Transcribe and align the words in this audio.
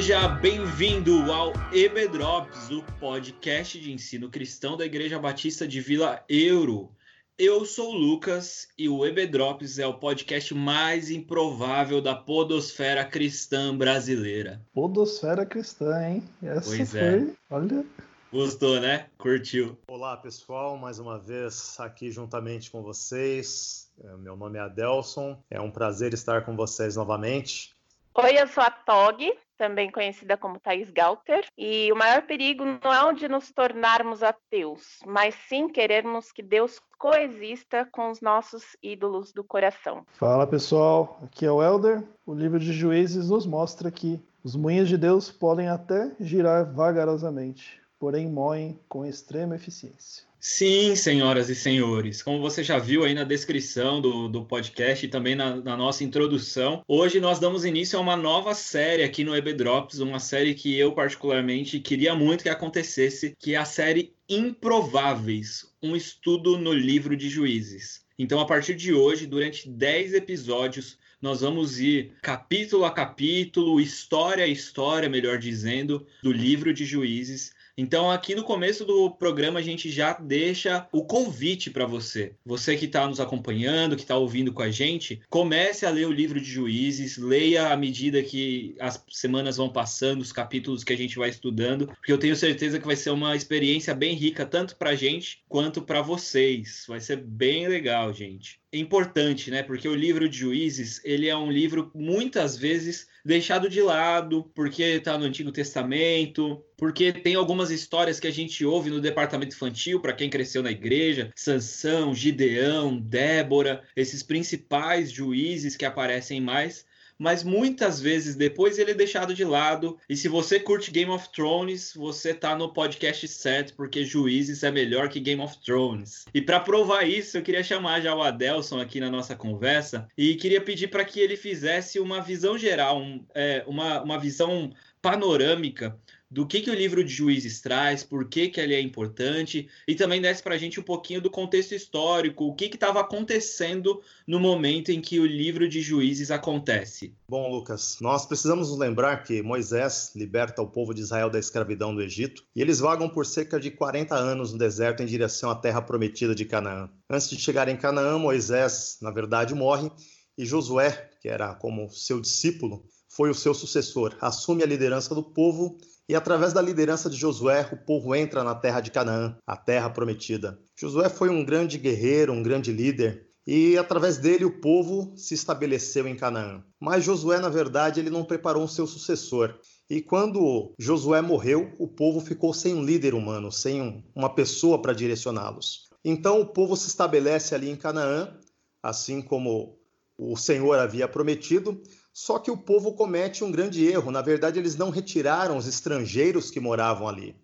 Seja 0.00 0.26
bem-vindo 0.28 1.30
ao 1.30 1.52
EB 1.74 2.08
Drops, 2.08 2.70
o 2.70 2.82
podcast 2.98 3.78
de 3.78 3.92
ensino 3.92 4.30
cristão 4.30 4.74
da 4.74 4.86
Igreja 4.86 5.18
Batista 5.18 5.68
de 5.68 5.78
Vila 5.78 6.24
Euro. 6.26 6.90
Eu 7.38 7.66
sou 7.66 7.90
o 7.90 7.98
Lucas 7.98 8.66
e 8.78 8.88
o 8.88 9.04
EB 9.04 9.26
Drops 9.26 9.78
é 9.78 9.86
o 9.86 9.98
podcast 9.98 10.54
mais 10.54 11.10
improvável 11.10 12.00
da 12.00 12.14
podosfera 12.14 13.04
cristã 13.04 13.76
brasileira. 13.76 14.62
Podosfera 14.72 15.44
cristã, 15.44 16.02
hein? 16.02 16.24
Essa 16.42 16.74
pois 16.74 16.94
é. 16.94 17.10
foi, 17.10 17.28
é. 17.28 17.34
olha. 17.50 17.86
Gostou, 18.32 18.80
né? 18.80 19.06
Curtiu. 19.18 19.76
Olá, 19.86 20.16
pessoal, 20.16 20.78
mais 20.78 20.98
uma 20.98 21.18
vez 21.18 21.78
aqui 21.78 22.10
juntamente 22.10 22.70
com 22.70 22.82
vocês. 22.82 23.92
É, 24.02 24.16
meu 24.16 24.34
nome 24.34 24.58
é 24.58 24.62
Adelson, 24.62 25.38
é 25.50 25.60
um 25.60 25.70
prazer 25.70 26.14
estar 26.14 26.42
com 26.46 26.56
vocês 26.56 26.96
novamente. 26.96 27.76
Oi, 28.14 28.40
eu 28.40 28.48
sou 28.48 28.64
a 28.64 28.70
Tog, 28.70 29.30
também 29.60 29.90
conhecida 29.90 30.38
como 30.38 30.58
Thais 30.58 30.90
Galter, 30.90 31.44
e 31.58 31.92
o 31.92 31.94
maior 31.94 32.22
perigo 32.22 32.64
não 32.64 32.90
é 32.90 33.04
onde 33.04 33.28
nos 33.28 33.52
tornarmos 33.52 34.22
ateus, 34.22 35.00
mas 35.06 35.34
sim 35.50 35.68
querermos 35.68 36.32
que 36.32 36.42
Deus 36.42 36.80
coexista 36.98 37.86
com 37.92 38.10
os 38.10 38.22
nossos 38.22 38.74
ídolos 38.82 39.34
do 39.34 39.44
coração. 39.44 40.06
Fala 40.14 40.46
pessoal, 40.46 41.20
aqui 41.22 41.44
é 41.44 41.52
o 41.52 41.62
Elder. 41.62 42.02
O 42.24 42.32
livro 42.32 42.58
de 42.58 42.72
Juízes 42.72 43.28
nos 43.28 43.44
mostra 43.44 43.90
que 43.90 44.18
os 44.42 44.56
moinhos 44.56 44.88
de 44.88 44.96
Deus 44.96 45.30
podem 45.30 45.68
até 45.68 46.10
girar 46.18 46.64
vagarosamente, 46.72 47.82
porém 47.98 48.30
moem 48.30 48.80
com 48.88 49.04
extrema 49.04 49.56
eficiência. 49.56 50.29
Sim, 50.42 50.96
senhoras 50.96 51.50
e 51.50 51.54
senhores, 51.54 52.22
como 52.22 52.40
você 52.40 52.64
já 52.64 52.78
viu 52.78 53.04
aí 53.04 53.12
na 53.12 53.24
descrição 53.24 54.00
do, 54.00 54.26
do 54.26 54.42
podcast 54.42 55.04
e 55.04 55.08
também 55.08 55.34
na, 55.34 55.56
na, 55.56 55.76
nossa 55.76 56.02
introdução, 56.02 56.82
hoje 56.88 57.20
nós 57.20 57.38
damos 57.38 57.66
início 57.66 57.98
a 57.98 58.00
uma 58.00 58.16
nova 58.16 58.54
série 58.54 59.02
aqui 59.02 59.22
no 59.22 59.36
EB 59.36 59.52
Drops, 59.52 59.98
uma 59.98 60.18
série 60.18 60.54
que 60.54 60.74
eu 60.78 60.94
particularmente 60.94 61.78
queria 61.78 62.14
muito 62.14 62.42
que 62.42 62.48
acontecesse, 62.48 63.36
que 63.38 63.54
é 63.54 63.58
a 63.58 63.66
série 63.66 64.14
Improváveis, 64.30 65.66
um 65.82 65.94
estudo 65.94 66.56
no 66.56 66.72
livro 66.72 67.14
de 67.14 67.28
juízes. 67.28 68.00
Então, 68.18 68.40
a 68.40 68.46
partir 68.46 68.74
de 68.74 68.94
hoje, 68.94 69.26
durante 69.26 69.68
10 69.68 70.14
episódios, 70.14 70.98
nós 71.20 71.42
vamos 71.42 71.78
ir 71.78 72.14
capítulo 72.22 72.86
a 72.86 72.90
capítulo, 72.90 73.78
história 73.78 74.44
a 74.44 74.48
história, 74.48 75.06
melhor 75.06 75.36
dizendo, 75.36 76.06
do 76.22 76.32
livro 76.32 76.72
de 76.72 76.86
juízes 76.86 77.52
então, 77.80 78.10
aqui 78.10 78.34
no 78.34 78.44
começo 78.44 78.84
do 78.84 79.10
programa, 79.10 79.58
a 79.58 79.62
gente 79.62 79.90
já 79.90 80.12
deixa 80.12 80.86
o 80.92 81.02
convite 81.02 81.70
para 81.70 81.86
você. 81.86 82.34
Você 82.44 82.76
que 82.76 82.84
está 82.84 83.08
nos 83.08 83.20
acompanhando, 83.20 83.96
que 83.96 84.02
está 84.02 84.18
ouvindo 84.18 84.52
com 84.52 84.60
a 84.60 84.70
gente, 84.70 85.22
comece 85.30 85.86
a 85.86 85.90
ler 85.90 86.06
o 86.06 86.12
livro 86.12 86.38
de 86.38 86.44
juízes, 86.44 87.16
leia 87.16 87.72
à 87.72 87.76
medida 87.78 88.22
que 88.22 88.76
as 88.78 89.02
semanas 89.08 89.56
vão 89.56 89.70
passando, 89.70 90.20
os 90.20 90.30
capítulos 90.30 90.84
que 90.84 90.92
a 90.92 90.96
gente 90.96 91.16
vai 91.16 91.30
estudando, 91.30 91.86
porque 91.86 92.12
eu 92.12 92.18
tenho 92.18 92.36
certeza 92.36 92.78
que 92.78 92.86
vai 92.86 92.96
ser 92.96 93.12
uma 93.12 93.34
experiência 93.34 93.94
bem 93.94 94.14
rica, 94.14 94.44
tanto 94.44 94.76
para 94.76 94.90
a 94.90 94.94
gente 94.94 95.42
quanto 95.48 95.80
para 95.80 96.02
vocês. 96.02 96.84
Vai 96.86 97.00
ser 97.00 97.16
bem 97.16 97.66
legal, 97.66 98.12
gente 98.12 98.60
importante, 98.72 99.50
né? 99.50 99.64
Porque 99.64 99.88
o 99.88 99.94
livro 99.96 100.28
de 100.28 100.38
Juízes, 100.38 101.00
ele 101.04 101.28
é 101.28 101.36
um 101.36 101.50
livro 101.50 101.90
muitas 101.92 102.56
vezes 102.56 103.08
deixado 103.24 103.68
de 103.68 103.80
lado, 103.80 104.50
porque 104.54 104.82
está 104.82 105.16
no 105.16 105.24
Antigo 105.24 105.52
Testamento, 105.52 106.64
porque 106.76 107.12
tem 107.12 107.34
algumas 107.34 107.70
histórias 107.70 108.18
que 108.18 108.26
a 108.26 108.32
gente 108.32 108.64
ouve 108.64 108.90
no 108.90 109.00
departamento 109.00 109.54
infantil, 109.54 110.00
para 110.00 110.12
quem 110.12 110.30
cresceu 110.30 110.62
na 110.62 110.70
igreja, 110.70 111.30
Sansão, 111.36 112.14
Gideão, 112.14 112.98
Débora, 112.98 113.82
esses 113.94 114.22
principais 114.22 115.10
juízes 115.10 115.76
que 115.76 115.84
aparecem 115.84 116.40
mais, 116.40 116.86
mas 117.20 117.44
muitas 117.44 118.00
vezes 118.00 118.34
depois 118.34 118.78
ele 118.78 118.92
é 118.92 118.94
deixado 118.94 119.34
de 119.34 119.44
lado. 119.44 119.98
E 120.08 120.16
se 120.16 120.26
você 120.26 120.58
curte 120.58 120.90
Game 120.90 121.10
of 121.10 121.28
Thrones, 121.28 121.92
você 121.94 122.32
tá 122.32 122.56
no 122.56 122.72
podcast 122.72 123.28
certo, 123.28 123.74
porque 123.74 124.06
Juízes 124.06 124.62
é 124.62 124.70
melhor 124.70 125.10
que 125.10 125.20
Game 125.20 125.42
of 125.42 125.58
Thrones. 125.62 126.24
E 126.32 126.40
para 126.40 126.58
provar 126.58 127.06
isso, 127.06 127.36
eu 127.36 127.42
queria 127.42 127.62
chamar 127.62 128.00
já 128.00 128.14
o 128.14 128.22
Adelson 128.22 128.80
aqui 128.80 129.00
na 129.00 129.10
nossa 129.10 129.36
conversa 129.36 130.08
e 130.16 130.34
queria 130.34 130.62
pedir 130.62 130.88
para 130.88 131.04
que 131.04 131.20
ele 131.20 131.36
fizesse 131.36 132.00
uma 132.00 132.22
visão 132.22 132.56
geral, 132.56 132.98
um, 132.98 133.22
é, 133.34 133.62
uma, 133.66 134.02
uma 134.02 134.18
visão 134.18 134.72
panorâmica 135.02 135.98
do 136.30 136.46
que, 136.46 136.60
que 136.60 136.70
o 136.70 136.74
livro 136.74 137.02
de 137.02 137.12
Juízes 137.12 137.60
traz, 137.60 138.04
por 138.04 138.28
que, 138.28 138.48
que 138.48 138.60
ele 138.60 138.74
é 138.74 138.80
importante, 138.80 139.68
e 139.88 139.96
também 139.96 140.20
desce 140.20 140.42
para 140.42 140.54
a 140.54 140.58
gente 140.58 140.78
um 140.78 140.82
pouquinho 140.82 141.20
do 141.20 141.28
contexto 141.28 141.74
histórico, 141.74 142.44
o 142.44 142.54
que 142.54 142.66
estava 142.66 143.00
acontecendo 143.00 144.00
no 144.26 144.38
momento 144.38 144.92
em 144.92 145.00
que 145.00 145.18
o 145.18 145.26
livro 145.26 145.68
de 145.68 145.80
Juízes 145.80 146.30
acontece. 146.30 147.12
Bom, 147.28 147.50
Lucas, 147.50 147.96
nós 148.00 148.26
precisamos 148.26 148.70
nos 148.70 148.78
lembrar 148.78 149.24
que 149.24 149.42
Moisés 149.42 150.12
liberta 150.14 150.62
o 150.62 150.68
povo 150.68 150.94
de 150.94 151.00
Israel 151.00 151.28
da 151.28 151.38
escravidão 151.38 151.92
do 151.92 152.02
Egito, 152.02 152.44
e 152.54 152.62
eles 152.62 152.78
vagam 152.78 153.08
por 153.08 153.26
cerca 153.26 153.58
de 153.58 153.70
40 153.72 154.14
anos 154.14 154.52
no 154.52 154.58
deserto 154.58 155.02
em 155.02 155.06
direção 155.06 155.50
à 155.50 155.56
terra 155.56 155.82
prometida 155.82 156.34
de 156.34 156.44
Canaã. 156.44 156.88
Antes 157.08 157.28
de 157.28 157.40
chegar 157.40 157.68
em 157.68 157.76
Canaã, 157.76 158.18
Moisés, 158.18 158.98
na 159.02 159.10
verdade, 159.10 159.52
morre, 159.52 159.90
e 160.38 160.46
Josué, 160.46 161.10
que 161.20 161.28
era 161.28 161.54
como 161.54 161.90
seu 161.90 162.20
discípulo, 162.20 162.84
foi 163.08 163.28
o 163.28 163.34
seu 163.34 163.52
sucessor, 163.52 164.16
assume 164.20 164.62
a 164.62 164.66
liderança 164.66 165.14
do 165.14 165.22
povo 165.22 165.76
e 166.10 166.14
através 166.16 166.52
da 166.52 166.60
liderança 166.60 167.08
de 167.08 167.16
Josué, 167.16 167.68
o 167.72 167.76
povo 167.76 168.16
entra 168.16 168.42
na 168.42 168.52
terra 168.52 168.80
de 168.80 168.90
Canaã, 168.90 169.36
a 169.46 169.56
terra 169.56 169.88
prometida. 169.88 170.58
Josué 170.76 171.08
foi 171.08 171.28
um 171.28 171.44
grande 171.44 171.78
guerreiro, 171.78 172.32
um 172.32 172.42
grande 172.42 172.72
líder, 172.72 173.28
e 173.46 173.78
através 173.78 174.18
dele 174.18 174.44
o 174.44 174.60
povo 174.60 175.12
se 175.16 175.34
estabeleceu 175.34 176.08
em 176.08 176.16
Canaã. 176.16 176.64
Mas 176.80 177.04
Josué, 177.04 177.38
na 177.38 177.48
verdade, 177.48 178.00
ele 178.00 178.10
não 178.10 178.24
preparou 178.24 178.64
um 178.64 178.66
seu 178.66 178.88
sucessor. 178.88 179.54
E 179.88 180.02
quando 180.02 180.74
Josué 180.76 181.20
morreu, 181.20 181.72
o 181.78 181.86
povo 181.86 182.18
ficou 182.18 182.52
sem 182.52 182.74
um 182.74 182.82
líder 182.82 183.14
humano, 183.14 183.52
sem 183.52 183.80
um, 183.80 184.02
uma 184.12 184.34
pessoa 184.34 184.82
para 184.82 184.92
direcioná-los. 184.92 185.88
Então 186.04 186.40
o 186.40 186.46
povo 186.46 186.76
se 186.76 186.88
estabelece 186.88 187.54
ali 187.54 187.70
em 187.70 187.76
Canaã, 187.76 188.36
assim 188.82 189.22
como 189.22 189.78
o 190.18 190.36
Senhor 190.36 190.76
havia 190.76 191.06
prometido, 191.06 191.80
só 192.12 192.38
que 192.38 192.50
o 192.50 192.56
povo 192.56 192.94
comete 192.94 193.44
um 193.44 193.50
grande 193.50 193.86
erro. 193.86 194.10
Na 194.10 194.22
verdade, 194.22 194.58
eles 194.58 194.76
não 194.76 194.90
retiraram 194.90 195.56
os 195.56 195.66
estrangeiros 195.66 196.50
que 196.50 196.60
moravam 196.60 197.08
ali. 197.08 197.36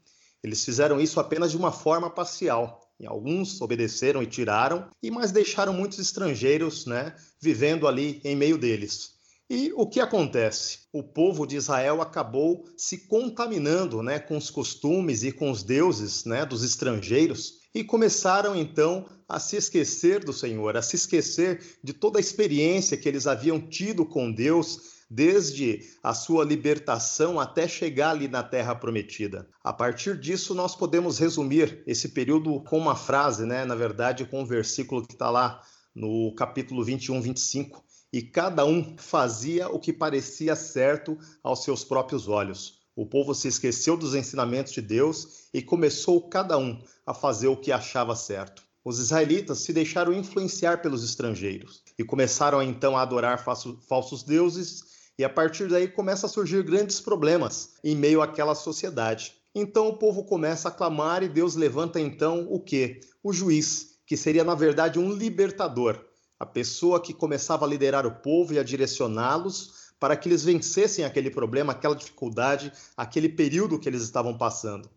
Eles 0.42 0.64
fizeram 0.64 1.00
isso 1.00 1.18
apenas 1.18 1.50
de 1.50 1.56
uma 1.56 1.72
forma 1.72 2.10
parcial. 2.10 2.80
E 2.98 3.06
alguns 3.06 3.60
obedeceram 3.60 4.22
e 4.22 4.26
tiraram, 4.26 4.88
e 5.02 5.10
mas 5.10 5.30
deixaram 5.30 5.72
muitos 5.72 5.98
estrangeiros, 5.98 6.86
né, 6.86 7.14
vivendo 7.40 7.86
ali 7.86 8.20
em 8.24 8.34
meio 8.34 8.56
deles. 8.56 9.16
E 9.48 9.70
o 9.76 9.86
que 9.86 10.00
acontece? 10.00 10.80
O 10.92 11.02
povo 11.02 11.46
de 11.46 11.56
Israel 11.56 12.00
acabou 12.00 12.64
se 12.76 13.06
contaminando, 13.06 14.02
né, 14.02 14.18
com 14.18 14.36
os 14.36 14.50
costumes 14.50 15.22
e 15.22 15.30
com 15.30 15.50
os 15.50 15.62
deuses, 15.62 16.24
né, 16.24 16.44
dos 16.46 16.64
estrangeiros, 16.64 17.60
e 17.76 17.84
começaram 17.84 18.56
então 18.56 19.04
a 19.28 19.38
se 19.38 19.54
esquecer 19.54 20.24
do 20.24 20.32
Senhor, 20.32 20.78
a 20.78 20.80
se 20.80 20.96
esquecer 20.96 21.60
de 21.84 21.92
toda 21.92 22.18
a 22.18 22.20
experiência 22.20 22.96
que 22.96 23.06
eles 23.06 23.26
haviam 23.26 23.60
tido 23.60 24.06
com 24.06 24.32
Deus 24.32 24.96
desde 25.10 25.82
a 26.02 26.14
sua 26.14 26.42
libertação 26.42 27.38
até 27.38 27.68
chegar 27.68 28.12
ali 28.12 28.28
na 28.28 28.42
terra 28.42 28.74
prometida. 28.74 29.46
A 29.62 29.74
partir 29.74 30.18
disso, 30.18 30.54
nós 30.54 30.74
podemos 30.74 31.18
resumir 31.18 31.82
esse 31.86 32.08
período 32.08 32.62
com 32.62 32.78
uma 32.78 32.96
frase, 32.96 33.44
né? 33.44 33.66
Na 33.66 33.74
verdade, 33.74 34.24
com 34.24 34.40
um 34.40 34.46
versículo 34.46 35.06
que 35.06 35.12
está 35.12 35.28
lá 35.28 35.60
no 35.94 36.34
capítulo 36.34 36.82
21, 36.82 37.20
25. 37.20 37.84
E 38.10 38.22
cada 38.22 38.64
um 38.64 38.96
fazia 38.96 39.68
o 39.68 39.78
que 39.78 39.92
parecia 39.92 40.56
certo 40.56 41.18
aos 41.44 41.62
seus 41.62 41.84
próprios 41.84 42.26
olhos 42.26 42.85
o 42.96 43.04
povo 43.04 43.34
se 43.34 43.46
esqueceu 43.46 43.94
dos 43.94 44.14
ensinamentos 44.14 44.72
de 44.72 44.80
Deus 44.80 45.48
e 45.52 45.60
começou 45.60 46.28
cada 46.28 46.56
um 46.56 46.82
a 47.04 47.12
fazer 47.12 47.46
o 47.46 47.56
que 47.56 47.70
achava 47.70 48.16
certo. 48.16 48.62
Os 48.82 48.98
israelitas 48.98 49.58
se 49.58 49.72
deixaram 49.72 50.14
influenciar 50.14 50.80
pelos 50.80 51.04
estrangeiros 51.04 51.82
e 51.98 52.02
começaram 52.02 52.62
então 52.62 52.96
a 52.96 53.02
adorar 53.02 53.44
falsos 53.44 54.22
deuses, 54.22 54.96
e 55.18 55.24
a 55.24 55.28
partir 55.28 55.68
daí 55.68 55.88
começa 55.88 56.26
a 56.26 56.28
surgir 56.28 56.62
grandes 56.62 57.00
problemas 57.00 57.74
em 57.84 57.94
meio 57.94 58.22
àquela 58.22 58.54
sociedade. 58.54 59.34
Então 59.54 59.88
o 59.88 59.96
povo 59.96 60.24
começa 60.24 60.68
a 60.68 60.72
clamar 60.72 61.22
e 61.22 61.28
Deus 61.28 61.54
levanta 61.54 62.00
então 62.00 62.46
o 62.50 62.60
que? 62.60 63.00
O 63.22 63.32
juiz, 63.32 63.98
que 64.06 64.16
seria 64.16 64.44
na 64.44 64.54
verdade 64.54 64.98
um 64.98 65.12
libertador, 65.12 65.98
a 66.38 66.46
pessoa 66.46 67.00
que 67.00 67.14
começava 67.14 67.64
a 67.64 67.68
liderar 67.68 68.06
o 68.06 68.16
povo 68.16 68.52
e 68.52 68.58
a 68.58 68.62
direcioná-los 68.62 69.85
para 69.98 70.16
que 70.16 70.28
eles 70.28 70.44
vencessem 70.44 71.04
aquele 71.04 71.30
problema, 71.30 71.72
aquela 71.72 71.94
dificuldade, 71.94 72.72
aquele 72.96 73.28
período 73.28 73.78
que 73.78 73.88
eles 73.88 74.02
estavam 74.02 74.36
passando. 74.36 74.88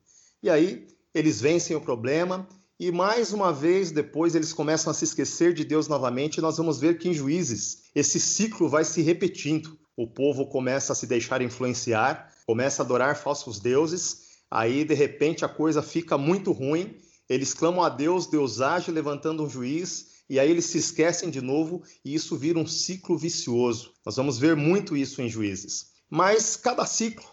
E 0.42 0.50
aí 0.50 0.88
eles 1.14 1.42
vencem 1.42 1.76
o 1.76 1.82
problema 1.82 2.48
e 2.80 2.92
mais 2.92 3.34
uma 3.34 3.52
vez 3.52 3.92
depois 3.92 4.36
eles 4.36 4.54
começam 4.54 4.92
a 4.92 4.94
se 4.94 5.04
esquecer 5.04 5.54
de 5.54 5.66
Deus 5.66 5.88
novamente 5.88 6.38
e 6.38 6.42
nós 6.42 6.58
vamos 6.58 6.80
ver 6.80 6.98
que 6.98 7.10
em 7.10 7.14
Juízes 7.14 7.84
esse 7.94 8.20
ciclo 8.20 8.70
vai 8.70 8.86
se 8.86 9.02
repetindo. 9.02 9.78
O 9.98 10.08
povo 10.08 10.48
começa 10.48 10.94
a 10.94 10.96
se 10.96 11.06
deixar 11.06 11.42
influenciar, 11.42 12.32
começa 12.46 12.82
a 12.82 12.86
adorar 12.86 13.18
falsos 13.18 13.60
deuses, 13.60 14.40
aí 14.50 14.86
de 14.86 14.94
repente 14.94 15.44
a 15.44 15.50
coisa 15.50 15.82
fica 15.82 16.18
muito 16.18 16.54
ruim, 16.54 16.96
eles 17.28 17.54
clamam 17.54 17.84
a 17.84 17.90
Deus, 17.90 18.28
Deus 18.28 18.62
age 18.62 18.92
levantando 18.92 19.44
um 19.44 19.50
juiz 19.50 20.19
e 20.30 20.40
aí 20.40 20.50
eles 20.50 20.66
se 20.66 20.78
esquecem 20.78 21.30
de 21.30 21.42
novo 21.42 21.82
e 22.06 22.14
isso 22.14 22.38
vira 22.38 22.60
um 22.60 22.68
ciclo 22.68 23.18
vicioso. 23.18 23.94
Nós 24.06 24.16
vamos 24.16 24.38
ver 24.38 24.56
muito 24.56 24.96
isso 24.96 25.22
em 25.22 25.30
Juízes. 25.30 25.88
Mas 26.10 26.56
cada 26.56 26.86
ciclo 26.86 27.26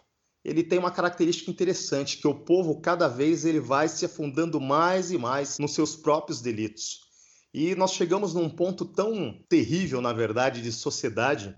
ele 0.42 0.62
tem 0.62 0.78
uma 0.78 0.92
característica 0.92 1.50
interessante, 1.50 2.18
que 2.18 2.28
o 2.28 2.34
povo 2.34 2.80
cada 2.80 3.08
vez 3.08 3.44
ele 3.44 3.58
vai 3.58 3.88
se 3.88 4.04
afundando 4.04 4.60
mais 4.60 5.10
e 5.10 5.18
mais 5.18 5.58
nos 5.58 5.74
seus 5.74 5.96
próprios 5.96 6.40
delitos. 6.40 7.00
E 7.52 7.74
nós 7.74 7.92
chegamos 7.92 8.32
num 8.32 8.48
ponto 8.48 8.84
tão 8.84 9.42
terrível, 9.48 10.00
na 10.00 10.12
verdade, 10.12 10.62
de 10.62 10.70
sociedade, 10.70 11.56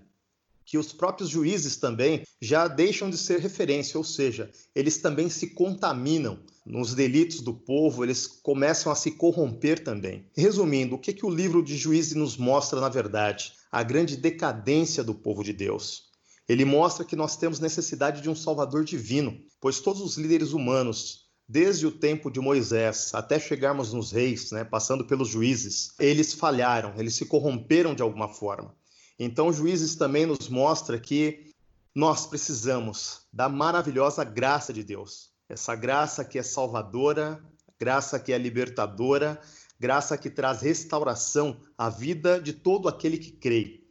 que 0.69 0.77
os 0.77 0.93
próprios 0.93 1.31
juízes 1.31 1.79
também 1.79 2.25
já 2.43 2.69
deixam 2.69 3.09
de 3.09 3.17
ser 3.17 3.41
referência, 3.41 3.97
ou 3.97 4.05
seja, 4.05 4.51
eles 4.75 4.99
também 4.99 5.31
se 5.31 5.55
contaminam 5.55 6.41
nos 6.67 6.95
delitos 6.95 7.41
do 7.41 7.55
povo, 7.55 8.05
eles 8.05 8.27
começam 8.27 8.93
a 8.93 8.95
se 8.95 9.13
corromper 9.13 9.83
também. 9.83 10.27
Resumindo, 10.37 10.95
o 10.95 10.99
que, 10.99 11.15
que 11.15 11.25
o 11.25 11.31
livro 11.31 11.63
de 11.63 11.75
Juízes 11.75 12.15
nos 12.15 12.37
mostra 12.37 12.83
na 12.83 12.91
verdade? 12.91 13.55
A 13.73 13.83
grande 13.83 14.15
decadência 14.15 15.03
do 15.03 15.15
povo 15.15 15.43
de 15.43 15.55
Deus. 15.55 16.09
Ele 16.47 16.67
mostra 16.67 17.03
que 17.03 17.17
nós 17.17 17.35
temos 17.35 17.61
necessidade 17.61 18.21
de 18.21 18.29
um 18.29 18.35
Salvador 18.35 18.85
divino, 18.85 19.41
pois 19.63 19.81
todos 19.81 20.03
os 20.03 20.19
líderes 20.19 20.53
humanos, 20.53 21.31
desde 21.49 21.87
o 21.87 21.91
tempo 21.91 22.31
de 22.31 22.41
Moisés 22.41 23.15
até 23.15 23.41
chegarmos 23.41 23.95
nos 23.95 24.13
reis, 24.13 24.51
né, 24.51 24.65
passando 24.65 25.07
pelos 25.07 25.29
juízes, 25.29 25.95
eles 25.99 26.35
falharam, 26.35 26.93
eles 26.99 27.15
se 27.15 27.25
corromperam 27.25 27.95
de 27.95 28.03
alguma 28.03 28.29
forma. 28.29 28.77
Então, 29.19 29.53
Juízes 29.53 29.97
também 29.97 30.27
nos 30.27 30.49
mostra 30.49 30.99
que 30.99 31.53
nós 31.95 32.27
precisamos 32.27 33.23
da 33.33 33.49
maravilhosa 33.49 34.23
graça 34.23 34.73
de 34.73 34.85
Deus, 34.85 35.31
essa 35.49 35.75
graça 35.75 36.25
que 36.25 36.39
é 36.39 36.43
salvadora, 36.43 37.43
graça 37.81 38.21
que 38.21 38.33
é 38.33 38.39
libertadora, 38.39 39.41
graça 39.81 40.17
que 40.17 40.31
traz 40.31 40.61
restauração 40.61 41.61
à 41.77 41.89
vida 41.89 42.41
de 42.41 42.53
todo 42.53 42.89
aquele 42.89 43.19
que 43.19 43.33
crê. 43.33 43.85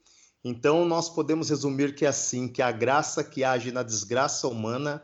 Então, 0.44 0.86
nós 0.86 1.10
podemos 1.10 1.50
resumir 1.50 1.96
que 1.96 2.06
é 2.06 2.08
assim, 2.08 2.48
que 2.48 2.62
a 2.62 2.72
graça 2.72 3.24
que 3.24 3.44
age 3.44 3.72
na 3.72 3.84
desgraça 3.84 4.48
humana, 4.48 5.04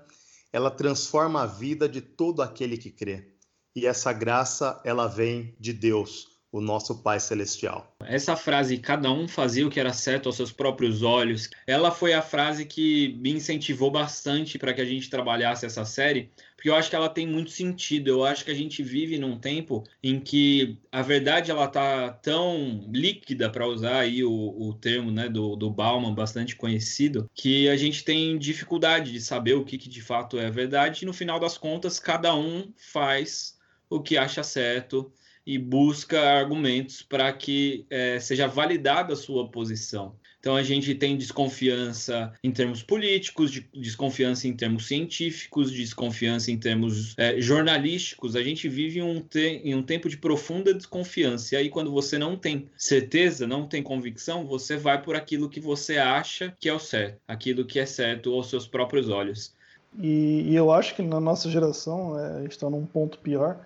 ela 0.54 0.72
transforma 0.72 1.42
a 1.42 1.46
vida 1.46 1.90
de 1.90 2.00
todo 2.00 2.42
aquele 2.42 2.78
que 2.78 2.92
crê. 2.92 3.34
E 3.76 3.86
essa 3.86 4.14
graça, 4.14 4.80
ela 4.86 5.08
vem 5.08 5.56
de 5.60 5.74
Deus, 5.74 6.33
o 6.54 6.62
nosso 6.62 7.00
Pai 7.00 7.20
Celestial. 7.20 7.92
Essa 8.06 8.36
frase, 8.36 8.78
cada 8.78 9.12
um 9.12 9.28
fazia 9.28 9.66
o 9.66 9.72
que 9.72 9.80
era 9.80 9.92
certo 9.92 10.30
aos 10.30 10.36
seus 10.36 10.52
próprios 10.52 11.02
olhos, 11.02 11.50
ela 11.66 11.90
foi 11.90 12.14
a 12.14 12.22
frase 12.22 12.64
que 12.64 13.18
me 13.20 13.32
incentivou 13.32 13.90
bastante 13.90 14.60
para 14.60 14.72
que 14.72 14.80
a 14.80 14.86
gente 14.86 15.10
trabalhasse 15.10 15.66
essa 15.66 15.84
série, 15.84 16.30
porque 16.56 16.70
eu 16.70 16.76
acho 16.76 16.92
que 16.92 16.96
ela 16.96 17.10
tem 17.10 17.26
muito 17.26 17.50
sentido. 17.50 18.10
Eu 18.10 18.24
acho 18.24 18.46
que 18.46 18.52
a 18.52 18.56
gente 18.56 18.84
vive 18.84 19.18
num 19.18 19.36
tempo 19.38 19.84
em 20.02 20.20
que 20.20 20.78
a 20.92 21.02
verdade 21.02 21.50
ela 21.50 21.68
tá 21.68 22.12
tão 22.12 22.88
líquida, 22.94 23.50
para 23.50 23.68
usar 23.68 23.98
aí 23.98 24.24
o, 24.24 24.32
o 24.32 24.76
termo 24.76 25.10
né, 25.10 25.28
do, 25.28 25.56
do 25.56 25.72
Bauman, 25.72 26.14
bastante 26.14 26.56
conhecido, 26.56 27.28
que 27.34 27.68
a 27.68 27.76
gente 27.76 28.04
tem 28.04 28.38
dificuldade 28.38 29.12
de 29.12 29.20
saber 29.20 29.56
o 29.56 29.66
que, 29.66 29.76
que 29.76 29.90
de 29.90 30.04
fato 30.04 30.38
é 30.38 30.52
verdade, 30.52 31.04
e 31.04 31.06
no 31.08 31.14
final 31.14 31.40
das 31.40 31.58
contas, 31.58 31.98
cada 31.98 32.36
um 32.36 32.72
faz 32.78 33.58
o 33.90 34.00
que 34.00 34.18
acha 34.18 34.44
certo 34.44 35.12
e 35.46 35.58
busca 35.58 36.20
argumentos 36.20 37.02
para 37.02 37.32
que 37.34 37.86
é, 37.90 38.20
seja 38.20 38.48
validada 38.48 39.14
a 39.14 39.18
sua 39.18 39.50
posição. 39.50 40.16
Então 40.44 40.58
a 40.58 40.64
gente 40.64 40.94
tem 40.94 41.16
desconfiança 41.16 42.34
em 42.44 42.52
termos 42.52 42.84
políticos, 42.84 43.62
desconfiança 43.74 44.46
em 44.46 44.54
termos 44.54 44.88
científicos, 44.88 45.72
desconfiança 45.72 46.52
em 46.52 46.58
termos 46.58 47.16
é, 47.18 47.40
jornalísticos. 47.40 48.36
A 48.36 48.44
gente 48.44 48.68
vive 48.68 49.02
um 49.02 49.22
te 49.22 49.62
em 49.64 49.74
um 49.74 49.82
tempo 49.82 50.10
de 50.10 50.18
profunda 50.18 50.74
desconfiança. 50.74 51.56
E 51.56 51.58
aí, 51.58 51.70
quando 51.70 51.94
você 51.94 52.18
não 52.18 52.36
tem 52.36 52.68
certeza, 52.76 53.48
não 53.48 53.66
tem 53.66 53.82
convicção, 53.82 54.46
você 54.46 54.76
vai 54.76 55.02
por 55.02 55.16
aquilo 55.16 55.48
que 55.48 55.62
você 55.62 55.98
acha 55.98 56.54
que 56.60 56.68
é 56.68 56.74
o 56.74 56.80
certo, 56.80 57.22
aquilo 57.26 57.64
que 57.64 57.80
é 57.80 57.86
certo 57.86 58.34
aos 58.34 58.50
seus 58.50 58.68
próprios 58.68 59.08
olhos. 59.08 59.56
E, 59.98 60.50
e 60.50 60.56
eu 60.56 60.74
acho 60.74 60.94
que 60.94 61.02
na 61.02 61.22
nossa 61.22 61.50
geração 61.50 62.20
é, 62.20 62.46
está 62.48 62.70
num 62.70 62.86
ponto 62.86 63.18
pior 63.20 63.66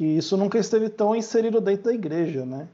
que 0.00 0.06
isso 0.06 0.34
nunca 0.34 0.58
esteve 0.58 0.88
tão 0.88 1.14
inserido 1.14 1.60
dentro 1.60 1.84
da 1.84 1.92
igreja, 1.92 2.46
né? 2.46 2.66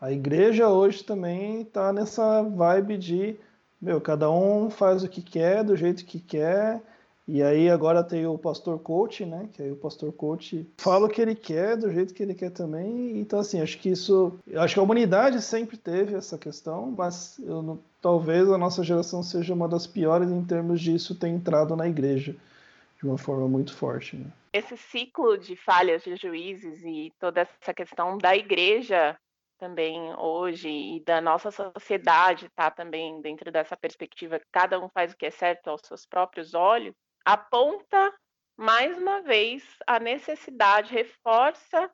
A 0.00 0.10
igreja 0.10 0.68
hoje 0.68 1.04
também 1.04 1.60
está 1.60 1.92
nessa 1.92 2.42
vibe 2.42 2.98
de, 2.98 3.36
meu, 3.80 4.00
cada 4.00 4.28
um 4.28 4.68
faz 4.68 5.04
o 5.04 5.08
que 5.08 5.22
quer, 5.22 5.62
do 5.62 5.76
jeito 5.76 6.04
que 6.04 6.18
quer, 6.18 6.82
e 7.28 7.44
aí 7.44 7.70
agora 7.70 8.02
tem 8.02 8.26
o 8.26 8.36
pastor 8.36 8.80
coach, 8.80 9.24
né? 9.24 9.48
Que 9.52 9.62
aí 9.62 9.70
o 9.70 9.76
pastor 9.76 10.12
coach 10.14 10.68
fala 10.76 11.06
o 11.06 11.08
que 11.08 11.22
ele 11.22 11.36
quer, 11.36 11.76
do 11.76 11.92
jeito 11.92 12.12
que 12.12 12.24
ele 12.24 12.34
quer 12.34 12.50
também. 12.50 13.20
Então, 13.20 13.38
assim, 13.38 13.60
acho 13.60 13.78
que 13.78 13.90
isso. 13.90 14.32
Acho 14.56 14.74
que 14.74 14.80
a 14.80 14.82
humanidade 14.82 15.40
sempre 15.42 15.76
teve 15.76 16.16
essa 16.16 16.36
questão, 16.36 16.92
mas 16.98 17.38
eu, 17.38 17.78
talvez 18.02 18.50
a 18.50 18.58
nossa 18.58 18.82
geração 18.82 19.22
seja 19.22 19.54
uma 19.54 19.68
das 19.68 19.86
piores 19.86 20.28
em 20.28 20.42
termos 20.42 20.80
disso 20.80 21.14
ter 21.14 21.28
entrado 21.28 21.76
na 21.76 21.86
igreja 21.86 22.34
de 23.00 23.06
uma 23.06 23.16
forma 23.16 23.46
muito 23.46 23.72
forte. 23.72 24.16
Né? 24.16 24.26
Esse 24.54 24.76
ciclo 24.76 25.36
de 25.36 25.56
falhas 25.56 26.04
de 26.04 26.14
juízes 26.14 26.80
e 26.84 27.12
toda 27.18 27.40
essa 27.40 27.74
questão 27.74 28.16
da 28.16 28.36
igreja 28.36 29.18
também 29.58 30.14
hoje 30.16 30.68
e 30.68 31.00
da 31.00 31.20
nossa 31.20 31.50
sociedade 31.50 32.48
tá 32.50 32.70
também 32.70 33.20
dentro 33.20 33.50
dessa 33.50 33.76
perspectiva 33.76 34.40
cada 34.52 34.78
um 34.78 34.88
faz 34.88 35.12
o 35.12 35.16
que 35.16 35.26
é 35.26 35.30
certo 35.32 35.68
aos 35.70 35.80
seus 35.84 36.06
próprios 36.06 36.54
olhos 36.54 36.94
aponta 37.24 38.14
mais 38.56 38.96
uma 38.96 39.22
vez 39.22 39.64
a 39.88 39.98
necessidade 39.98 40.94
reforça 40.94 41.90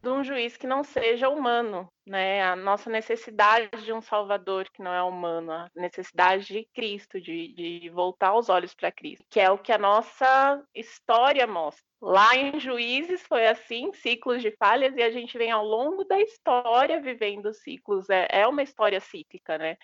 de 0.00 0.08
um 0.08 0.22
juiz 0.22 0.56
que 0.56 0.66
não 0.66 0.84
seja 0.84 1.28
humano, 1.28 1.92
né? 2.06 2.42
A 2.42 2.54
nossa 2.54 2.88
necessidade 2.88 3.84
de 3.84 3.92
um 3.92 4.00
Salvador 4.00 4.68
que 4.72 4.82
não 4.82 4.92
é 4.92 5.02
humano, 5.02 5.50
a 5.50 5.68
necessidade 5.74 6.46
de 6.46 6.68
Cristo, 6.72 7.20
de, 7.20 7.52
de 7.54 7.90
voltar 7.90 8.34
os 8.34 8.48
olhos 8.48 8.74
para 8.74 8.92
Cristo, 8.92 9.24
que 9.28 9.40
é 9.40 9.50
o 9.50 9.58
que 9.58 9.72
a 9.72 9.78
nossa 9.78 10.62
história 10.74 11.46
mostra. 11.46 11.82
Lá 12.00 12.36
em 12.36 12.60
Juízes 12.60 13.22
foi 13.26 13.48
assim, 13.48 13.92
ciclos 13.92 14.40
de 14.40 14.52
falhas, 14.52 14.94
e 14.96 15.02
a 15.02 15.10
gente 15.10 15.36
vem 15.36 15.50
ao 15.50 15.64
longo 15.64 16.04
da 16.04 16.20
história 16.20 17.00
vivendo 17.00 17.52
ciclos. 17.52 18.08
É, 18.08 18.28
é 18.30 18.46
uma 18.46 18.62
história 18.62 19.00
cíclica, 19.00 19.58
né? 19.58 19.76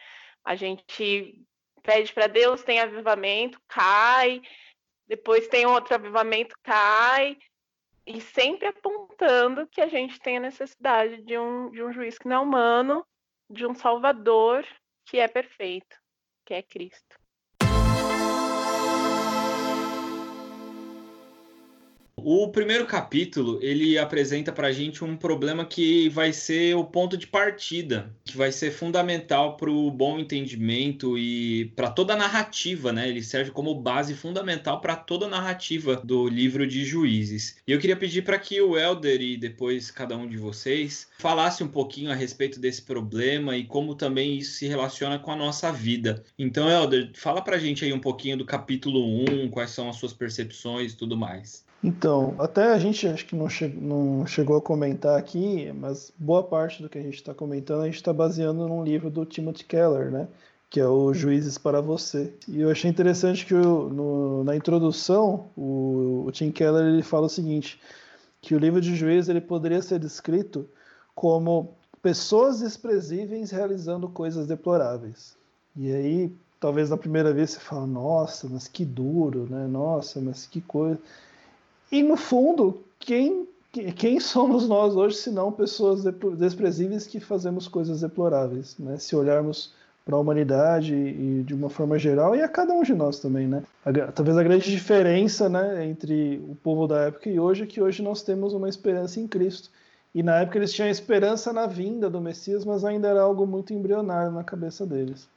A 0.44 0.54
gente 0.54 1.44
pede 1.82 2.12
para 2.12 2.28
Deus, 2.28 2.62
tem 2.62 2.78
avivamento, 2.78 3.60
cai, 3.66 4.40
depois 5.06 5.48
tem 5.48 5.66
outro 5.66 5.94
avivamento, 5.94 6.56
cai, 6.62 7.36
e 8.06 8.20
sempre 8.20 8.68
apontando 8.68 9.66
que 9.66 9.80
a 9.80 9.88
gente 9.88 10.20
tem 10.20 10.36
a 10.36 10.40
necessidade 10.40 11.22
de 11.22 11.38
um, 11.38 11.70
de 11.70 11.82
um 11.82 11.92
juiz 11.92 12.18
que 12.18 12.28
não 12.28 12.36
é 12.36 12.40
humano, 12.40 13.06
de 13.48 13.66
um 13.66 13.74
salvador 13.74 14.66
que 15.06 15.18
é 15.18 15.28
perfeito, 15.28 15.96
que 16.44 16.54
é 16.54 16.62
Cristo. 16.62 17.18
O 22.26 22.48
primeiro 22.48 22.86
capítulo 22.86 23.58
ele 23.60 23.98
apresenta 23.98 24.50
para 24.50 24.68
a 24.68 24.72
gente 24.72 25.04
um 25.04 25.14
problema 25.14 25.62
que 25.62 26.08
vai 26.08 26.32
ser 26.32 26.74
o 26.74 26.82
ponto 26.82 27.18
de 27.18 27.26
partida, 27.26 28.16
que 28.24 28.34
vai 28.34 28.50
ser 28.50 28.70
fundamental 28.70 29.58
para 29.58 29.70
o 29.70 29.90
bom 29.90 30.18
entendimento 30.18 31.18
e 31.18 31.66
para 31.76 31.90
toda 31.90 32.14
a 32.14 32.16
narrativa, 32.16 32.94
né? 32.94 33.10
Ele 33.10 33.22
serve 33.22 33.50
como 33.50 33.74
base 33.74 34.14
fundamental 34.14 34.80
para 34.80 34.96
toda 34.96 35.26
a 35.26 35.28
narrativa 35.28 35.96
do 36.02 36.26
livro 36.26 36.66
de 36.66 36.82
Juízes. 36.82 37.58
E 37.68 37.72
eu 37.72 37.78
queria 37.78 37.94
pedir 37.94 38.22
para 38.22 38.38
que 38.38 38.58
o 38.58 38.78
Elder 38.78 39.20
e 39.20 39.36
depois 39.36 39.90
cada 39.90 40.16
um 40.16 40.26
de 40.26 40.38
vocês 40.38 41.06
falasse 41.18 41.62
um 41.62 41.68
pouquinho 41.68 42.10
a 42.10 42.14
respeito 42.14 42.58
desse 42.58 42.80
problema 42.80 43.54
e 43.54 43.64
como 43.66 43.94
também 43.94 44.38
isso 44.38 44.54
se 44.54 44.66
relaciona 44.66 45.18
com 45.18 45.30
a 45.30 45.36
nossa 45.36 45.70
vida. 45.70 46.24
Então, 46.38 46.70
Elder, 46.70 47.10
fala 47.12 47.42
para 47.42 47.56
a 47.56 47.60
gente 47.60 47.84
aí 47.84 47.92
um 47.92 48.00
pouquinho 48.00 48.38
do 48.38 48.46
capítulo 48.46 49.22
1, 49.30 49.50
quais 49.50 49.72
são 49.72 49.90
as 49.90 49.96
suas 49.96 50.14
percepções 50.14 50.94
e 50.94 50.96
tudo 50.96 51.18
mais. 51.18 51.63
Então, 51.84 52.34
até 52.38 52.72
a 52.72 52.78
gente 52.78 53.06
acho 53.06 53.26
que 53.26 53.36
não, 53.36 53.46
che 53.46 53.68
não 53.68 54.26
chegou 54.26 54.56
a 54.56 54.62
comentar 54.62 55.18
aqui, 55.18 55.70
mas 55.74 56.10
boa 56.18 56.42
parte 56.42 56.82
do 56.82 56.88
que 56.88 56.96
a 56.96 57.02
gente 57.02 57.16
está 57.16 57.34
comentando 57.34 57.82
a 57.82 57.84
gente 57.84 57.96
está 57.96 58.10
baseando 58.10 58.66
num 58.66 58.82
livro 58.82 59.10
do 59.10 59.26
Timothy 59.26 59.66
Keller, 59.66 60.10
né? 60.10 60.26
Que 60.70 60.80
é 60.80 60.88
o 60.88 61.12
Juízes 61.12 61.58
para 61.58 61.82
Você. 61.82 62.32
E 62.48 62.62
eu 62.62 62.70
achei 62.70 62.90
interessante 62.90 63.44
que 63.44 63.52
o, 63.52 63.90
no, 63.90 64.44
na 64.44 64.56
introdução 64.56 65.50
o, 65.54 66.24
o, 66.26 66.32
Tim 66.32 66.50
Keller 66.50 66.86
ele 66.86 67.02
fala 67.02 67.26
o 67.26 67.28
seguinte, 67.28 67.78
que 68.40 68.54
o 68.54 68.58
livro 68.58 68.80
de 68.80 68.96
Juízes 68.96 69.28
ele 69.28 69.42
poderia 69.42 69.82
ser 69.82 69.98
descrito 69.98 70.66
como 71.14 71.74
pessoas 72.00 72.60
desprezíveis 72.60 73.50
realizando 73.50 74.08
coisas 74.08 74.46
deploráveis. 74.46 75.36
E 75.76 75.92
aí, 75.92 76.32
talvez 76.58 76.88
na 76.88 76.96
primeira 76.96 77.30
vez 77.30 77.50
você 77.50 77.60
fala, 77.60 77.86
nossa, 77.86 78.48
mas 78.48 78.68
que 78.68 78.86
duro, 78.86 79.46
né? 79.50 79.66
Nossa, 79.66 80.18
mas 80.18 80.46
que 80.46 80.62
coisa. 80.62 80.98
E 81.94 82.02
no 82.02 82.16
fundo, 82.16 82.82
quem, 82.98 83.46
quem 83.94 84.18
somos 84.18 84.66
nós 84.66 84.96
hoje, 84.96 85.14
se 85.14 85.30
não 85.30 85.52
pessoas 85.52 86.02
desprezíveis 86.36 87.06
que 87.06 87.20
fazemos 87.20 87.68
coisas 87.68 88.00
deploráveis, 88.00 88.76
né? 88.80 88.98
Se 88.98 89.14
olharmos 89.14 89.72
para 90.04 90.16
a 90.16 90.18
humanidade 90.18 90.92
e 90.92 91.44
de 91.44 91.54
uma 91.54 91.70
forma 91.70 91.96
geral 91.96 92.34
e 92.34 92.42
a 92.42 92.48
cada 92.48 92.72
um 92.72 92.82
de 92.82 92.92
nós 92.92 93.20
também, 93.20 93.46
né? 93.46 93.62
Talvez 94.12 94.36
a 94.36 94.42
grande 94.42 94.68
diferença, 94.68 95.48
né, 95.48 95.86
entre 95.86 96.44
o 96.48 96.56
povo 96.56 96.88
da 96.88 97.02
época 97.02 97.30
e 97.30 97.38
hoje 97.38 97.62
é 97.62 97.66
que 97.66 97.80
hoje 97.80 98.02
nós 98.02 98.22
temos 98.22 98.54
uma 98.54 98.68
esperança 98.68 99.20
em 99.20 99.28
Cristo. 99.28 99.70
E 100.12 100.20
na 100.20 100.40
época 100.40 100.58
eles 100.58 100.72
tinham 100.72 100.90
esperança 100.90 101.52
na 101.52 101.68
vinda 101.68 102.10
do 102.10 102.20
Messias, 102.20 102.64
mas 102.64 102.84
ainda 102.84 103.06
era 103.06 103.22
algo 103.22 103.46
muito 103.46 103.72
embrionário 103.72 104.32
na 104.32 104.42
cabeça 104.42 104.84
deles. 104.84 105.28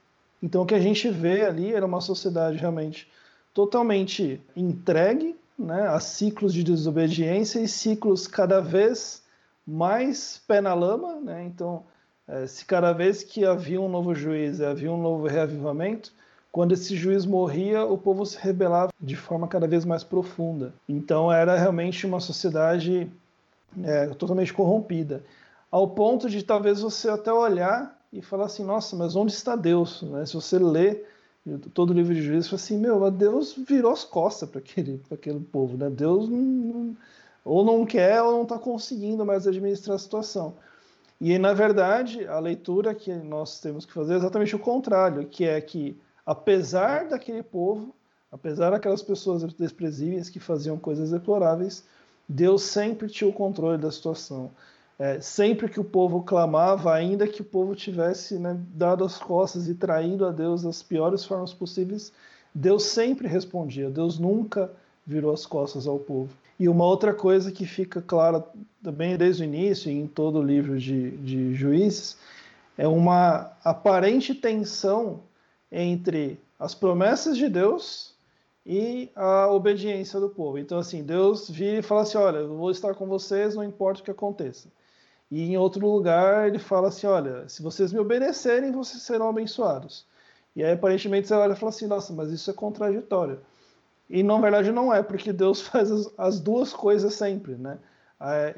Então 0.42 0.64
o 0.64 0.66
que 0.66 0.74
a 0.74 0.82
gente 0.82 1.08
vê 1.08 1.46
ali 1.46 1.72
era 1.72 1.86
uma 1.86 2.02
sociedade 2.02 2.58
realmente 2.58 3.08
totalmente 3.54 4.42
entregue 4.56 5.36
né, 5.58 5.88
a 5.88 6.00
ciclos 6.00 6.54
de 6.54 6.64
desobediência 6.64 7.60
e 7.60 7.68
ciclos 7.68 8.28
cada 8.28 8.62
vez 8.62 9.24
mais 9.66 10.42
pé 10.48 10.62
na 10.62 10.74
lama. 10.74 11.16
Né? 11.20 11.44
Então, 11.46 11.84
é, 12.28 12.46
se 12.46 12.66
cada 12.66 12.94
vez 12.94 13.24
que 13.24 13.46
havia 13.46 13.82
um 13.82 13.90
novo 13.90 14.14
juiz, 14.14 14.62
havia 14.62 14.92
um 14.92 15.02
novo 15.02 15.28
reavivamento, 15.28 16.14
quando 16.52 16.74
esse 16.74 16.96
juiz 16.96 17.26
morria, 17.26 17.86
o 17.86 17.98
povo 17.98 18.26
se 18.26 18.38
rebelava 18.38 18.92
de 19.00 19.16
forma 19.16 19.48
cada 19.48 19.68
vez 19.68 19.86
mais 19.86 20.04
profunda. 20.04 20.74
Então, 20.88 21.32
era 21.32 21.58
realmente 21.58 22.06
uma 22.06 22.20
sociedade 22.20 23.12
é, 23.84 24.08
totalmente 24.08 24.54
corrompida, 24.54 25.24
ao 25.70 25.90
ponto 25.90 26.30
de 26.30 26.44
talvez 26.44 26.82
você 26.82 27.10
até 27.10 27.32
olhar 27.32 27.98
e 28.12 28.22
falar 28.22 28.46
assim: 28.46 28.64
nossa, 28.64 28.96
mas 28.96 29.16
onde 29.16 29.34
está 29.34 29.56
Deus? 29.56 30.02
Né? 30.02 30.26
Se 30.26 30.34
você 30.34 30.58
lê 30.58 31.04
todo 31.74 31.92
o 31.92 31.94
livro 31.94 32.14
de 32.14 32.22
juízes, 32.22 32.50
fala 32.50 32.62
assim: 32.62 32.78
meu, 32.78 33.10
Deus 33.12 33.54
virou 33.54 33.92
as 33.92 34.04
costas 34.04 34.50
para 34.50 34.60
aquele, 34.60 35.02
aquele 35.12 35.40
povo, 35.40 35.78
né? 35.78 35.90
Deus 35.90 36.28
não, 36.28 36.38
não, 36.38 36.98
ou 37.44 37.64
não 37.64 37.86
quer 37.86 38.22
ou 38.22 38.32
não 38.32 38.44
está 38.44 38.58
conseguindo 38.58 39.26
mais 39.26 39.48
administrar 39.48 39.96
a 39.96 40.00
situação. 40.00 40.56
E 41.20 41.38
na 41.40 41.54
verdade, 41.54 42.28
a 42.28 42.40
leitura 42.40 42.94
que 42.94 43.12
nós 43.14 43.60
temos 43.60 43.86
que 43.86 43.94
fazer 43.94 44.14
é 44.14 44.18
exatamente 44.18 44.56
o 44.56 44.60
contrário, 44.60 45.28
que 45.28 45.46
é 45.46 45.60
que 45.60 45.98
apesar 46.26 47.08
daquele 47.08 47.42
povo, 47.42 47.96
apesar 48.32 48.70
daquelas 48.70 49.02
pessoas 49.02 49.44
desprezíveis 49.54 50.30
que 50.30 50.40
faziam 50.40 50.78
coisas 50.78 51.12
deploráveis, 51.12 51.84
Deus 52.30 52.64
sempre 52.64 53.08
tinha 53.08 53.30
o 53.30 53.34
controle 53.34 53.78
da 53.78 53.92
situação. 53.92 54.52
É, 55.00 55.22
sempre 55.22 55.70
que 55.70 55.80
o 55.80 55.84
povo 55.84 56.24
clamava, 56.24 56.92
ainda 56.92 57.28
que 57.28 57.42
o 57.42 57.46
povo 57.46 57.76
tivesse 57.76 58.40
né, 58.40 58.60
dado 58.74 59.04
as 59.04 59.18
costas 59.18 59.68
e 59.68 59.76
traído 59.76 60.26
a 60.26 60.32
Deus 60.32 60.64
das 60.64 60.82
piores 60.82 61.24
formas 61.24 61.54
possíveis, 61.54 62.12
Deus 62.54 62.84
sempre 62.84 63.28
respondia. 63.28 63.92
Deus 63.92 64.18
nunca 64.18 64.72
virou 65.06 65.32
as 65.32 65.46
costas 65.46 65.86
ao 65.86 66.00
povo. 66.00 66.30
E 66.60 66.68
uma 66.68 66.86
outra 66.86 67.14
coisa 67.14 67.52
que 67.52 67.66
fica 67.66 68.02
clara 68.02 68.44
também 68.84 69.16
desde 69.16 69.44
o 69.44 69.46
início, 69.46 69.92
em 69.92 70.08
todo 70.08 70.40
o 70.40 70.44
livro 70.44 70.80
de, 70.80 71.12
de 71.18 71.54
Juízes, 71.54 72.18
é 72.76 72.88
uma 72.88 73.52
aparente 73.64 74.34
tensão 74.34 75.20
entre 75.72 76.40
as 76.60 76.74
promessas 76.74 77.38
de 77.38 77.48
Deus 77.48 78.16
e 78.66 79.10
a 79.16 79.52
obediência 79.52 80.20
do 80.20 80.30
povo. 80.30 80.58
Então, 80.58 80.80
assim, 80.80 81.04
Deus 81.04 81.50
vira 81.50 81.78
e 81.78 81.82
fala 81.84 82.02
assim: 82.02 82.18
Olha, 82.18 82.38
eu 82.38 82.58
vou 82.58 82.72
estar 82.72 82.96
com 82.96 83.06
vocês, 83.06 83.56
não 83.56 83.64
importa 83.64 84.02
o 84.02 84.04
que 84.04 84.12
aconteça. 84.12 84.68
E 85.30 85.44
em 85.44 85.58
outro 85.58 85.86
lugar 85.86 86.48
ele 86.48 86.60
fala 86.60 86.88
assim: 86.88 87.08
olha, 87.08 87.48
se 87.50 87.62
vocês 87.62 87.92
me 87.92 88.00
obedecerem, 88.00 88.72
vocês 88.72 89.04
serão 89.04 89.30
abençoados. 89.30 90.06
E 90.56 90.64
aí 90.64 90.74
aparentemente 90.74 91.28
você 91.28 91.34
olha 91.34 91.54
e 91.54 91.56
fala 91.56 91.70
assim: 91.70 91.88
nossa, 91.88 92.14
mas 92.14 92.32
isso 92.32 92.50
é 92.50 92.54
contraditório. 92.54 93.40
E 94.10 94.24
na 94.24 94.40
verdade 94.40 94.72
não 94.72 94.94
é, 94.94 95.04
porque 95.04 95.34
Deus 95.34 95.62
faz 95.68 95.92
as, 95.92 96.10
as 96.18 96.40
duas 96.40 96.74
coisas 96.74 97.14
sempre, 97.14 97.56
né? 97.56 97.78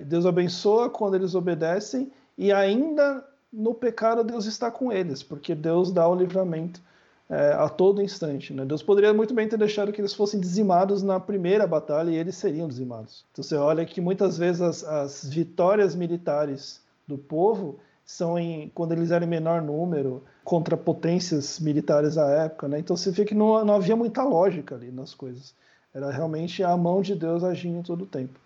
Deus 0.05 0.25
abençoa 0.25 0.89
quando 0.89 1.15
eles 1.15 1.35
obedecem 1.35 2.11
e 2.37 2.51
ainda 2.53 3.27
no 3.51 3.73
pecado 3.73 4.23
Deus 4.23 4.45
está 4.45 4.71
com 4.71 4.89
eles, 4.89 5.21
porque 5.21 5.53
Deus 5.53 5.91
dá 5.91 6.07
o 6.07 6.15
livramento 6.15 6.81
é, 7.29 7.53
a 7.53 7.69
todo 7.69 8.01
instante. 8.01 8.53
Né? 8.53 8.65
Deus 8.65 8.81
poderia 8.81 9.13
muito 9.13 9.33
bem 9.33 9.47
ter 9.47 9.57
deixado 9.57 9.91
que 9.91 10.01
eles 10.01 10.13
fossem 10.13 10.39
dizimados 10.39 11.03
na 11.03 11.19
primeira 11.19 11.67
batalha 11.67 12.09
e 12.09 12.15
eles 12.15 12.35
seriam 12.35 12.67
dizimados. 12.67 13.23
Então 13.31 13.43
você 13.43 13.55
olha 13.55 13.85
que 13.85 14.01
muitas 14.01 14.37
vezes 14.37 14.61
as, 14.61 14.83
as 14.83 15.29
vitórias 15.29 15.95
militares 15.95 16.81
do 17.07 17.17
povo 17.17 17.79
são 18.03 18.39
em, 18.39 18.69
quando 18.73 18.93
eles 18.93 19.11
eram 19.11 19.27
em 19.27 19.29
menor 19.29 19.61
número, 19.61 20.23
contra 20.43 20.75
potências 20.75 21.59
militares 21.59 22.17
à 22.17 22.27
época. 22.45 22.67
Né? 22.67 22.79
Então 22.79 22.97
você 22.97 23.11
vê 23.11 23.23
que 23.23 23.35
não, 23.35 23.63
não 23.63 23.75
havia 23.75 23.95
muita 23.95 24.23
lógica 24.23 24.73
ali 24.73 24.91
nas 24.91 25.13
coisas. 25.13 25.53
Era 25.93 26.09
realmente 26.09 26.63
a 26.63 26.75
mão 26.75 27.01
de 27.01 27.13
Deus 27.13 27.43
agindo 27.43 27.83
todo 27.85 28.03
o 28.03 28.07
tempo. 28.07 28.39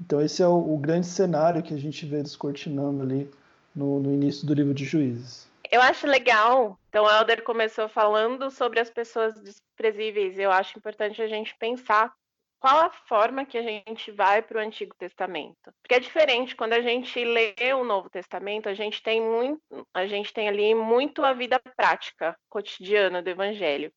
Então 0.00 0.20
esse 0.20 0.42
é 0.42 0.48
o, 0.48 0.74
o 0.74 0.78
grande 0.78 1.06
cenário 1.06 1.62
que 1.62 1.74
a 1.74 1.78
gente 1.78 2.06
vê 2.06 2.22
descortinando 2.22 3.02
ali 3.02 3.30
no, 3.74 4.00
no 4.00 4.10
início 4.12 4.46
do 4.46 4.54
livro 4.54 4.72
de 4.72 4.84
Juízes. 4.84 5.46
Eu 5.74 5.82
acho 5.82 6.06
legal. 6.06 6.78
Então, 6.88 7.04
o 7.04 7.10
Helder 7.10 7.42
começou 7.42 7.88
falando 7.88 8.48
sobre 8.48 8.78
as 8.78 8.88
pessoas 8.88 9.34
desprezíveis. 9.42 10.38
Eu 10.38 10.52
acho 10.52 10.78
importante 10.78 11.20
a 11.20 11.26
gente 11.26 11.52
pensar 11.58 12.14
qual 12.60 12.78
a 12.78 12.90
forma 12.90 13.44
que 13.44 13.58
a 13.58 13.62
gente 13.62 14.12
vai 14.12 14.40
para 14.40 14.58
o 14.58 14.60
Antigo 14.60 14.94
Testamento. 14.94 15.74
Porque 15.82 15.96
é 15.96 15.98
diferente 15.98 16.54
quando 16.54 16.74
a 16.74 16.80
gente 16.80 17.24
lê 17.24 17.56
o 17.74 17.82
Novo 17.82 18.08
Testamento, 18.08 18.68
a 18.68 18.74
gente 18.74 19.02
tem 19.02 19.20
muito, 19.20 19.60
a 19.92 20.06
gente 20.06 20.32
tem 20.32 20.48
ali 20.48 20.76
muito 20.76 21.24
a 21.24 21.32
vida 21.32 21.60
prática, 21.76 22.38
cotidiana 22.48 23.20
do 23.20 23.30
Evangelho. 23.30 23.92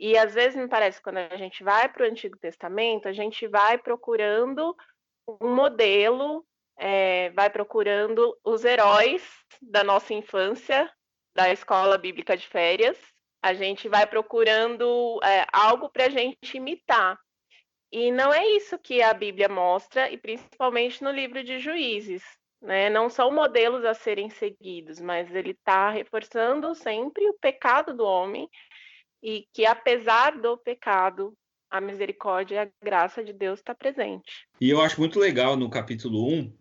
E 0.00 0.16
às 0.16 0.32
vezes 0.32 0.56
me 0.56 0.66
parece 0.66 0.96
que 0.96 1.04
quando 1.04 1.18
a 1.18 1.36
gente 1.36 1.62
vai 1.62 1.90
para 1.90 2.04
o 2.04 2.08
Antigo 2.08 2.38
Testamento, 2.38 3.06
a 3.06 3.12
gente 3.12 3.46
vai 3.46 3.76
procurando 3.76 4.74
um 5.42 5.54
modelo, 5.54 6.42
é, 6.78 7.28
vai 7.32 7.50
procurando 7.50 8.34
os 8.42 8.64
heróis 8.64 9.22
da 9.60 9.84
nossa 9.84 10.14
infância, 10.14 10.90
da 11.38 11.52
escola 11.52 11.96
bíblica 11.96 12.36
de 12.36 12.48
férias, 12.48 12.98
a 13.40 13.54
gente 13.54 13.88
vai 13.88 14.04
procurando 14.04 15.20
é, 15.22 15.46
algo 15.52 15.88
para 15.88 16.06
a 16.06 16.08
gente 16.08 16.56
imitar. 16.56 17.16
E 17.92 18.10
não 18.10 18.34
é 18.34 18.44
isso 18.56 18.76
que 18.76 19.00
a 19.00 19.14
Bíblia 19.14 19.48
mostra, 19.48 20.10
e 20.10 20.16
principalmente 20.18 21.00
no 21.00 21.12
livro 21.12 21.44
de 21.44 21.60
Juízes. 21.60 22.24
Né? 22.60 22.90
Não 22.90 23.08
são 23.08 23.30
modelos 23.30 23.84
a 23.84 23.94
serem 23.94 24.28
seguidos, 24.28 25.00
mas 25.00 25.32
ele 25.32 25.52
está 25.52 25.90
reforçando 25.90 26.74
sempre 26.74 27.28
o 27.28 27.38
pecado 27.40 27.96
do 27.96 28.04
homem 28.04 28.50
e 29.22 29.46
que, 29.54 29.64
apesar 29.64 30.36
do 30.40 30.58
pecado, 30.58 31.34
a 31.70 31.80
misericórdia 31.80 32.56
e 32.56 32.58
a 32.58 32.70
graça 32.84 33.22
de 33.22 33.32
Deus 33.32 33.60
está 33.60 33.76
presente. 33.76 34.48
E 34.60 34.68
eu 34.68 34.80
acho 34.80 34.98
muito 34.98 35.20
legal 35.20 35.56
no 35.56 35.70
capítulo 35.70 36.26
1 36.26 36.57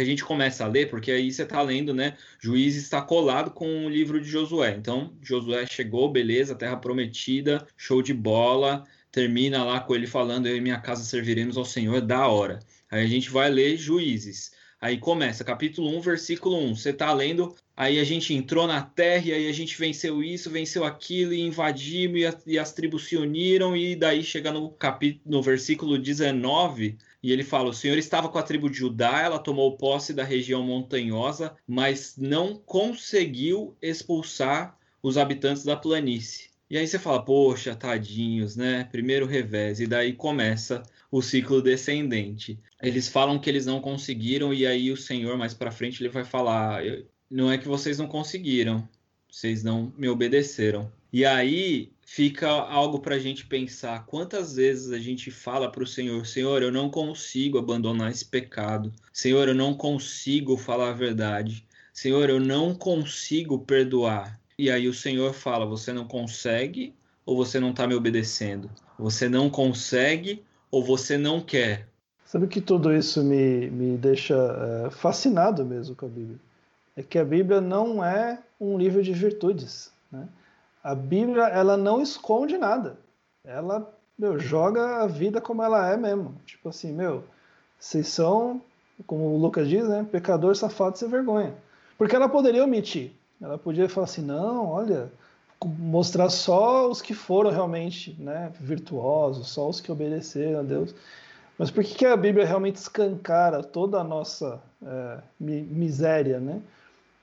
a 0.00 0.04
gente 0.04 0.24
começa 0.24 0.64
a 0.64 0.68
ler, 0.68 0.88
porque 0.88 1.10
aí 1.10 1.30
você 1.30 1.42
está 1.42 1.60
lendo, 1.62 1.94
né? 1.94 2.16
Juiz 2.40 2.76
está 2.76 3.00
colado 3.00 3.50
com 3.50 3.86
o 3.86 3.88
livro 3.88 4.20
de 4.20 4.28
Josué. 4.28 4.74
Então, 4.76 5.12
Josué 5.22 5.66
chegou, 5.66 6.10
beleza, 6.10 6.54
terra 6.54 6.76
prometida, 6.76 7.66
show 7.76 8.02
de 8.02 8.14
bola. 8.14 8.84
Termina 9.10 9.64
lá 9.64 9.80
com 9.80 9.94
ele 9.94 10.06
falando: 10.06 10.46
Eu 10.46 10.56
e 10.56 10.60
minha 10.60 10.80
casa 10.80 11.04
serviremos 11.04 11.56
ao 11.56 11.64
Senhor, 11.64 12.00
da 12.00 12.26
hora. 12.28 12.60
Aí 12.90 13.02
a 13.02 13.06
gente 13.06 13.30
vai 13.30 13.50
ler 13.50 13.76
Juízes. 13.76 14.52
Aí 14.80 14.98
começa, 14.98 15.42
capítulo 15.42 15.96
1, 15.98 16.00
versículo 16.00 16.56
1. 16.58 16.76
Você 16.76 16.90
está 16.90 17.12
lendo, 17.12 17.54
aí 17.78 18.00
a 18.00 18.04
gente 18.04 18.34
entrou 18.34 18.66
na 18.66 18.82
terra, 18.82 19.28
e 19.28 19.32
aí 19.32 19.48
a 19.48 19.52
gente 19.52 19.78
venceu 19.78 20.20
isso, 20.20 20.50
venceu 20.50 20.82
aquilo, 20.82 21.32
e 21.32 21.40
invadimos, 21.40 22.18
e, 22.18 22.26
a, 22.26 22.36
e 22.44 22.58
as 22.58 22.72
tribos 22.72 23.04
se 23.04 23.16
uniram, 23.16 23.76
e 23.76 23.94
daí 23.94 24.24
chega 24.24 24.50
no, 24.50 24.68
capítulo, 24.70 25.22
no 25.24 25.40
versículo 25.40 25.96
19, 25.96 26.98
e 27.22 27.32
ele 27.32 27.44
fala: 27.44 27.68
O 27.68 27.72
Senhor 27.72 27.96
estava 27.96 28.28
com 28.28 28.36
a 28.36 28.42
tribo 28.42 28.68
de 28.68 28.78
Judá, 28.78 29.20
ela 29.20 29.38
tomou 29.38 29.76
posse 29.76 30.12
da 30.12 30.24
região 30.24 30.60
montanhosa, 30.60 31.54
mas 31.68 32.16
não 32.18 32.56
conseguiu 32.56 33.76
expulsar 33.80 34.76
os 35.00 35.16
habitantes 35.16 35.62
da 35.62 35.76
planície. 35.76 36.48
E 36.68 36.76
aí 36.76 36.86
você 36.86 36.98
fala: 36.98 37.24
Poxa, 37.24 37.76
tadinhos, 37.76 38.56
né? 38.56 38.88
Primeiro 38.90 39.24
revés, 39.24 39.78
e 39.78 39.86
daí 39.86 40.14
começa 40.14 40.82
o 41.12 41.22
ciclo 41.22 41.62
descendente. 41.62 42.58
Eles 42.82 43.06
falam 43.06 43.38
que 43.38 43.48
eles 43.48 43.66
não 43.66 43.80
conseguiram, 43.80 44.52
e 44.52 44.66
aí 44.66 44.90
o 44.90 44.96
Senhor, 44.96 45.38
mais 45.38 45.54
para 45.54 45.70
frente, 45.70 46.02
ele 46.02 46.08
vai 46.08 46.24
falar: 46.24 46.82
Não 47.30 47.50
é 47.50 47.58
que 47.58 47.68
vocês 47.68 47.98
não 47.98 48.06
conseguiram, 48.06 48.88
vocês 49.30 49.62
não 49.62 49.92
me 49.96 50.08
obedeceram. 50.08 50.90
E 51.12 51.24
aí 51.24 51.90
fica 52.02 52.48
algo 52.48 53.00
para 53.00 53.16
a 53.16 53.18
gente 53.18 53.46
pensar. 53.46 54.06
Quantas 54.06 54.56
vezes 54.56 54.92
a 54.92 54.98
gente 54.98 55.30
fala 55.30 55.70
para 55.70 55.82
o 55.82 55.86
Senhor: 55.86 56.26
Senhor, 56.26 56.62
eu 56.62 56.72
não 56.72 56.90
consigo 56.90 57.58
abandonar 57.58 58.10
esse 58.10 58.24
pecado. 58.24 58.92
Senhor, 59.12 59.48
eu 59.48 59.54
não 59.54 59.74
consigo 59.74 60.56
falar 60.56 60.90
a 60.90 60.94
verdade. 60.94 61.66
Senhor, 61.92 62.30
eu 62.30 62.40
não 62.40 62.74
consigo 62.74 63.58
perdoar. 63.58 64.40
E 64.58 64.70
aí 64.70 64.88
o 64.88 64.94
Senhor 64.94 65.32
fala: 65.34 65.66
Você 65.66 65.92
não 65.92 66.06
consegue 66.06 66.94
ou 67.26 67.36
você 67.36 67.60
não 67.60 67.70
está 67.70 67.86
me 67.86 67.94
obedecendo? 67.94 68.70
Você 68.98 69.28
não 69.28 69.50
consegue 69.50 70.42
ou 70.70 70.82
você 70.82 71.16
não 71.18 71.40
quer? 71.40 71.88
Sabe 72.24 72.46
que 72.46 72.60
tudo 72.60 72.92
isso 72.92 73.22
me, 73.22 73.70
me 73.70 73.96
deixa 73.96 74.34
é, 74.34 74.90
fascinado 74.90 75.64
mesmo 75.64 75.94
com 75.94 76.06
a 76.06 76.08
Bíblia? 76.08 76.38
É 76.98 77.02
que 77.02 77.18
a 77.18 77.24
Bíblia 77.24 77.60
não 77.60 78.04
é 78.04 78.38
um 78.60 78.76
livro 78.76 79.02
de 79.02 79.12
virtudes. 79.12 79.92
Né? 80.10 80.26
a 80.82 80.94
Bíblia 80.94 81.44
ela 81.44 81.76
não 81.76 82.00
esconde 82.00 82.56
nada. 82.56 82.96
Ela 83.44 83.92
meu, 84.18 84.38
joga 84.38 85.02
a 85.02 85.06
vida 85.06 85.40
como 85.40 85.62
ela 85.62 85.92
é 85.92 85.96
mesmo. 85.96 86.34
Tipo 86.44 86.70
assim, 86.70 86.92
meu, 86.92 87.24
vocês 87.78 88.08
são, 88.08 88.60
como 89.06 89.26
o 89.26 89.38
Lucas 89.38 89.68
diz, 89.68 89.88
né? 89.88 90.06
Pecador, 90.10 90.56
safado, 90.56 90.98
sem 90.98 91.08
vergonha. 91.08 91.54
Porque 91.96 92.16
ela 92.16 92.28
poderia 92.28 92.64
omitir. 92.64 93.12
Ela 93.40 93.56
podia 93.56 93.88
falar 93.88 94.06
assim, 94.06 94.22
não, 94.22 94.66
olha, 94.66 95.08
mostrar 95.64 96.28
só 96.30 96.90
os 96.90 97.00
que 97.00 97.14
foram 97.14 97.50
realmente 97.50 98.16
né, 98.18 98.50
virtuosos, 98.58 99.48
só 99.50 99.68
os 99.68 99.80
que 99.80 99.92
obedeceram 99.92 100.60
a 100.60 100.62
Deus. 100.62 100.94
Mas 101.56 101.70
por 101.70 101.84
que, 101.84 101.94
que 101.94 102.06
a 102.06 102.16
Bíblia 102.16 102.46
realmente 102.46 102.76
escancara 102.76 103.62
toda 103.62 104.00
a 104.00 104.04
nossa 104.04 104.60
é, 104.82 105.18
miséria, 105.38 106.40
né? 106.40 106.60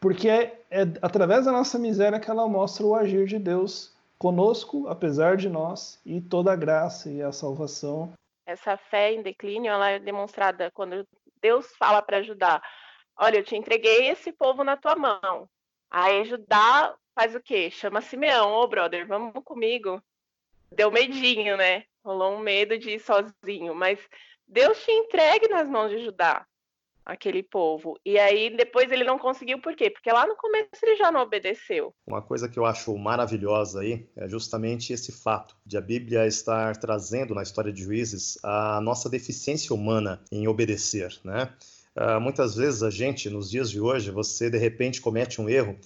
Porque 0.06 0.30
é, 0.30 0.62
é 0.70 0.82
através 1.02 1.46
da 1.46 1.52
nossa 1.52 1.80
miséria 1.80 2.20
que 2.20 2.30
ela 2.30 2.48
mostra 2.48 2.86
o 2.86 2.94
agir 2.94 3.26
de 3.26 3.40
Deus 3.40 3.92
conosco, 4.20 4.88
apesar 4.88 5.36
de 5.36 5.50
nós, 5.50 6.00
e 6.06 6.22
toda 6.22 6.54
a 6.54 6.56
graça 6.56 7.10
e 7.10 7.24
a 7.24 7.32
salvação. 7.32 8.14
Essa 8.46 8.78
fé 8.78 9.14
em 9.14 9.24
declínio, 9.24 9.72
ela 9.72 9.90
é 9.90 9.98
demonstrada 9.98 10.70
quando 10.70 11.08
Deus 11.42 11.76
fala 11.80 12.04
para 12.04 12.22
Judá: 12.22 12.62
Olha, 13.18 13.38
eu 13.38 13.44
te 13.44 13.56
entreguei 13.56 14.10
esse 14.10 14.32
povo 14.32 14.64
na 14.64 14.78
tua 14.78 14.96
mão. 14.96 15.50
Aí 15.90 16.24
Judá 16.26 16.94
faz 17.16 17.34
o 17.34 17.42
quê? 17.42 17.72
Chama 17.72 18.00
Simeão, 18.00 18.52
ô 18.52 18.62
oh, 18.62 18.68
brother, 18.68 19.08
vamos 19.08 19.34
comigo. 19.44 20.00
Deu 20.72 20.92
medinho, 20.92 21.58
né? 21.58 21.84
Rolou 22.04 22.36
um 22.36 22.40
medo 22.40 22.78
de 22.78 22.92
ir 22.92 23.00
sozinho, 23.00 23.74
mas 23.74 23.98
Deus 24.48 24.86
te 24.86 24.92
entregue 24.92 25.48
nas 25.48 25.68
mãos 25.68 25.90
de 25.90 26.06
Judá 26.06 26.46
aquele 27.06 27.44
povo. 27.44 27.98
E 28.04 28.18
aí 28.18 28.56
depois 28.56 28.92
ele 28.92 29.04
não 29.04 29.20
conseguiu 29.20 29.62
por 29.62 29.76
quê? 29.76 29.90
Porque 29.90 30.12
lá 30.12 30.26
no 30.26 30.36
começo 30.36 30.70
ele 30.82 30.96
já 30.96 31.12
não 31.12 31.22
obedeceu. 31.22 31.94
Uma 32.08 32.22
coisa 32.22 32.50
que 32.50 32.58
eu 32.58 32.66
acho 32.66 32.98
maravilhosa 32.98 33.82
aí 33.82 34.08
é 34.18 34.28
justamente 34.28 34.92
esse 34.92 35.12
fato 35.12 35.56
de 35.66 35.78
a 35.78 35.82
Bíblia 35.82 36.26
estar 36.26 36.76
trazendo 36.78 37.36
na 37.36 37.44
história 37.44 37.72
de 37.72 37.84
Juízes 37.84 38.38
a 38.44 38.82
nossa 38.82 39.10
deficiência 39.10 39.76
humana 39.76 40.24
em 40.32 40.48
obedecer, 40.48 41.18
né? 41.24 41.54
Uh, 41.96 42.20
muitas 42.20 42.56
vezes 42.56 42.84
a 42.84 42.90
gente, 42.90 43.30
nos 43.30 43.50
dias 43.50 43.70
de 43.70 43.80
hoje, 43.80 44.12
você 44.12 44.50
de 44.50 44.58
repente 44.58 45.00
comete 45.00 45.40
um 45.40 45.48
erro 45.48 45.78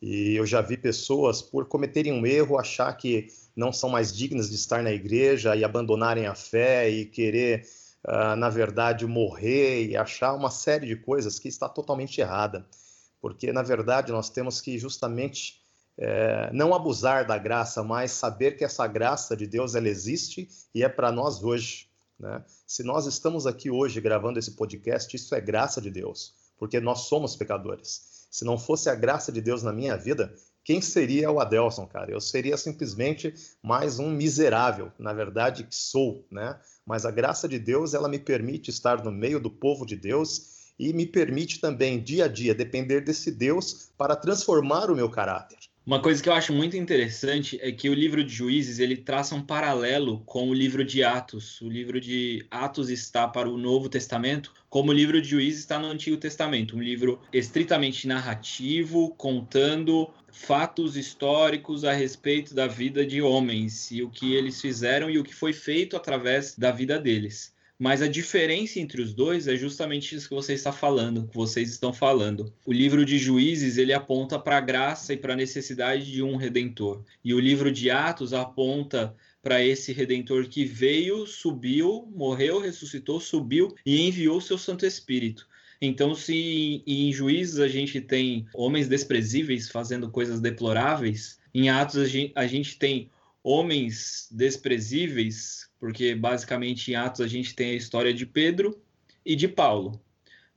e 0.00 0.34
eu 0.36 0.46
já 0.46 0.60
vi 0.60 0.76
pessoas, 0.76 1.42
por 1.42 1.66
cometerem 1.66 2.12
um 2.12 2.24
erro, 2.24 2.58
achar 2.58 2.92
que 2.94 3.26
não 3.54 3.72
são 3.72 3.90
mais 3.90 4.16
dignas 4.16 4.48
de 4.48 4.54
estar 4.54 4.82
na 4.82 4.92
igreja 4.92 5.56
e 5.56 5.64
abandonarem 5.64 6.26
a 6.26 6.34
fé 6.34 6.88
e 6.88 7.04
querer 7.04 7.66
uh, 8.06 8.36
na 8.36 8.48
verdade, 8.48 9.06
morrer 9.06 9.86
e 9.86 9.96
achar 9.96 10.34
uma 10.34 10.50
série 10.50 10.86
de 10.86 10.96
coisas 10.96 11.38
que 11.38 11.48
está 11.48 11.68
totalmente 11.68 12.20
errada. 12.20 12.66
Porque, 13.20 13.52
na 13.52 13.62
verdade, 13.62 14.12
nós 14.12 14.30
temos 14.30 14.60
que 14.60 14.78
justamente 14.78 15.60
é, 15.98 16.48
não 16.52 16.72
abusar 16.72 17.26
da 17.26 17.36
graça, 17.36 17.82
mas 17.82 18.12
saber 18.12 18.56
que 18.56 18.64
essa 18.64 18.86
graça 18.86 19.36
de 19.36 19.46
Deus 19.46 19.74
ela 19.74 19.88
existe 19.88 20.48
e 20.72 20.84
é 20.84 20.88
para 20.88 21.10
nós 21.10 21.42
hoje. 21.42 21.88
Né? 22.18 22.44
Se 22.66 22.84
nós 22.84 23.06
estamos 23.06 23.46
aqui 23.46 23.68
hoje 23.68 24.00
gravando 24.00 24.38
esse 24.38 24.52
podcast, 24.52 25.14
isso 25.14 25.34
é 25.34 25.40
graça 25.40 25.80
de 25.80 25.90
Deus, 25.90 26.34
porque 26.56 26.78
nós 26.78 27.00
somos 27.00 27.34
pecadores. 27.34 28.26
Se 28.30 28.44
não 28.44 28.56
fosse 28.56 28.88
a 28.88 28.94
graça 28.94 29.32
de 29.32 29.40
Deus 29.40 29.62
na 29.62 29.72
minha 29.72 29.96
vida, 29.96 30.32
quem 30.68 30.82
seria 30.82 31.30
o 31.30 31.40
Adelson, 31.40 31.86
cara? 31.86 32.10
Eu 32.10 32.20
seria 32.20 32.54
simplesmente 32.58 33.32
mais 33.62 33.98
um 33.98 34.10
miserável, 34.10 34.92
na 34.98 35.14
verdade, 35.14 35.64
que 35.64 35.74
sou, 35.74 36.26
né? 36.30 36.60
Mas 36.84 37.06
a 37.06 37.10
graça 37.10 37.48
de 37.48 37.58
Deus, 37.58 37.94
ela 37.94 38.06
me 38.06 38.18
permite 38.18 38.68
estar 38.68 39.02
no 39.02 39.10
meio 39.10 39.40
do 39.40 39.50
povo 39.50 39.86
de 39.86 39.96
Deus 39.96 40.74
e 40.78 40.92
me 40.92 41.06
permite 41.06 41.58
também, 41.58 41.98
dia 41.98 42.26
a 42.26 42.28
dia, 42.28 42.54
depender 42.54 43.00
desse 43.00 43.30
Deus 43.30 43.88
para 43.96 44.14
transformar 44.14 44.90
o 44.90 44.94
meu 44.94 45.08
caráter. 45.08 45.56
Uma 45.88 46.02
coisa 46.02 46.22
que 46.22 46.28
eu 46.28 46.34
acho 46.34 46.52
muito 46.52 46.76
interessante 46.76 47.58
é 47.62 47.72
que 47.72 47.88
o 47.88 47.94
livro 47.94 48.22
de 48.22 48.30
Juízes 48.30 48.78
ele 48.78 48.94
traça 48.94 49.34
um 49.34 49.40
paralelo 49.40 50.20
com 50.26 50.50
o 50.50 50.52
livro 50.52 50.84
de 50.84 51.02
Atos. 51.02 51.62
O 51.62 51.68
livro 51.70 51.98
de 51.98 52.44
Atos 52.50 52.90
está 52.90 53.26
para 53.26 53.48
o 53.48 53.56
Novo 53.56 53.88
Testamento, 53.88 54.52
como 54.68 54.90
o 54.90 54.94
livro 54.94 55.18
de 55.18 55.26
Juízes 55.26 55.60
está 55.60 55.78
no 55.78 55.86
Antigo 55.86 56.18
Testamento, 56.18 56.76
um 56.76 56.82
livro 56.82 57.22
estritamente 57.32 58.06
narrativo, 58.06 59.14
contando 59.16 60.10
fatos 60.30 60.94
históricos 60.94 61.86
a 61.86 61.92
respeito 61.94 62.54
da 62.54 62.66
vida 62.66 63.06
de 63.06 63.22
homens 63.22 63.90
e 63.90 64.02
o 64.02 64.10
que 64.10 64.34
eles 64.34 64.60
fizeram 64.60 65.08
e 65.08 65.18
o 65.18 65.24
que 65.24 65.34
foi 65.34 65.54
feito 65.54 65.96
através 65.96 66.54
da 66.54 66.70
vida 66.70 66.98
deles. 66.98 67.56
Mas 67.78 68.02
a 68.02 68.08
diferença 68.08 68.80
entre 68.80 69.00
os 69.00 69.14
dois 69.14 69.46
é 69.46 69.56
justamente 69.56 70.14
isso 70.16 70.28
que 70.28 70.34
você 70.34 70.52
está 70.54 70.72
falando, 70.72 71.28
que 71.28 71.36
vocês 71.36 71.70
estão 71.70 71.92
falando. 71.92 72.52
O 72.66 72.72
livro 72.72 73.04
de 73.04 73.18
Juízes 73.18 73.78
ele 73.78 73.92
aponta 73.92 74.36
para 74.36 74.58
a 74.58 74.60
graça 74.60 75.12
e 75.12 75.16
para 75.16 75.34
a 75.34 75.36
necessidade 75.36 76.10
de 76.10 76.22
um 76.22 76.34
redentor, 76.36 77.04
e 77.24 77.32
o 77.32 77.38
livro 77.38 77.70
de 77.70 77.88
Atos 77.88 78.32
aponta 78.32 79.14
para 79.40 79.64
esse 79.64 79.92
redentor 79.92 80.48
que 80.48 80.64
veio, 80.64 81.24
subiu, 81.24 82.10
morreu, 82.14 82.60
ressuscitou, 82.60 83.20
subiu 83.20 83.74
e 83.86 84.08
enviou 84.08 84.40
seu 84.40 84.58
Santo 84.58 84.84
Espírito. 84.84 85.46
Então, 85.80 86.14
se 86.14 86.82
em 86.84 87.12
Juízes 87.12 87.60
a 87.60 87.68
gente 87.68 88.00
tem 88.00 88.46
homens 88.52 88.88
desprezíveis 88.88 89.70
fazendo 89.70 90.10
coisas 90.10 90.40
deploráveis, 90.40 91.38
em 91.54 91.70
Atos 91.70 91.98
a 91.98 92.06
gente, 92.06 92.32
a 92.34 92.46
gente 92.46 92.76
tem 92.76 93.10
homens 93.42 94.28
desprezíveis, 94.32 95.67
porque 95.78 96.14
basicamente 96.14 96.90
em 96.90 96.94
Atos 96.94 97.20
a 97.20 97.26
gente 97.26 97.54
tem 97.54 97.70
a 97.70 97.74
história 97.74 98.12
de 98.12 98.26
Pedro 98.26 98.80
e 99.24 99.36
de 99.36 99.48
Paulo. 99.48 100.00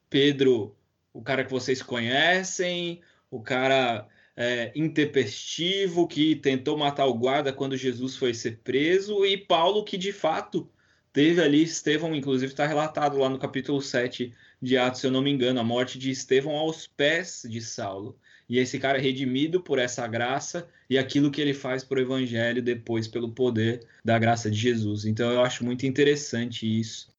Pedro, 0.10 0.76
o 1.14 1.22
cara 1.22 1.44
que 1.44 1.52
vocês 1.52 1.82
conhecem, 1.82 3.02
o 3.30 3.42
cara 3.42 4.08
é, 4.36 4.72
intempestivo 4.76 6.08
que 6.08 6.36
tentou 6.36 6.78
matar 6.78 7.06
o 7.06 7.14
guarda 7.14 7.54
quando 7.54 7.78
Jesus 7.78 8.16
foi 8.16 8.34
ser 8.34 8.60
preso, 8.64 9.26
e 9.26 9.38
Paulo 9.38 9.84
que 9.84 9.98
de 9.98 10.12
fato 10.12 10.70
teve 11.14 11.42
ali, 11.42 11.64
Estevão, 11.64 12.16
inclusive 12.16 12.52
está 12.52 12.66
relatado 12.66 13.18
lá 13.18 13.30
no 13.30 13.40
capítulo 13.40 13.82
7 13.82 14.34
de 14.62 14.78
Atos, 14.78 15.02
se 15.02 15.08
eu 15.08 15.12
não 15.12 15.22
me 15.22 15.32
engano, 15.32 15.60
a 15.60 15.64
morte 15.64 16.00
de 16.00 16.10
Estevão 16.12 16.56
aos 16.56 16.88
pés 16.88 17.44
de 17.48 17.62
Saulo 17.62 18.18
e 18.52 18.60
esse 18.60 18.78
cara 18.78 18.98
é 18.98 19.02
redimido 19.02 19.62
por 19.62 19.80
essa 19.80 20.06
graça 20.06 20.70
e 20.90 20.98
aquilo 20.98 21.32
que 21.32 21.40
ele 21.40 21.54
faz 21.54 21.86
para 21.86 22.00
o 22.00 22.02
evangelho 22.02 22.62
depois 22.62 23.08
pelo 23.08 23.32
poder 23.32 23.88
da 24.04 24.20
graça 24.20 24.52
de 24.52 24.58
Jesus. 24.58 25.06
Então 25.06 25.32
eu 25.32 25.42
acho 25.42 25.64
muito 25.64 25.86
interessante 25.86 26.68
isso. 26.68 27.10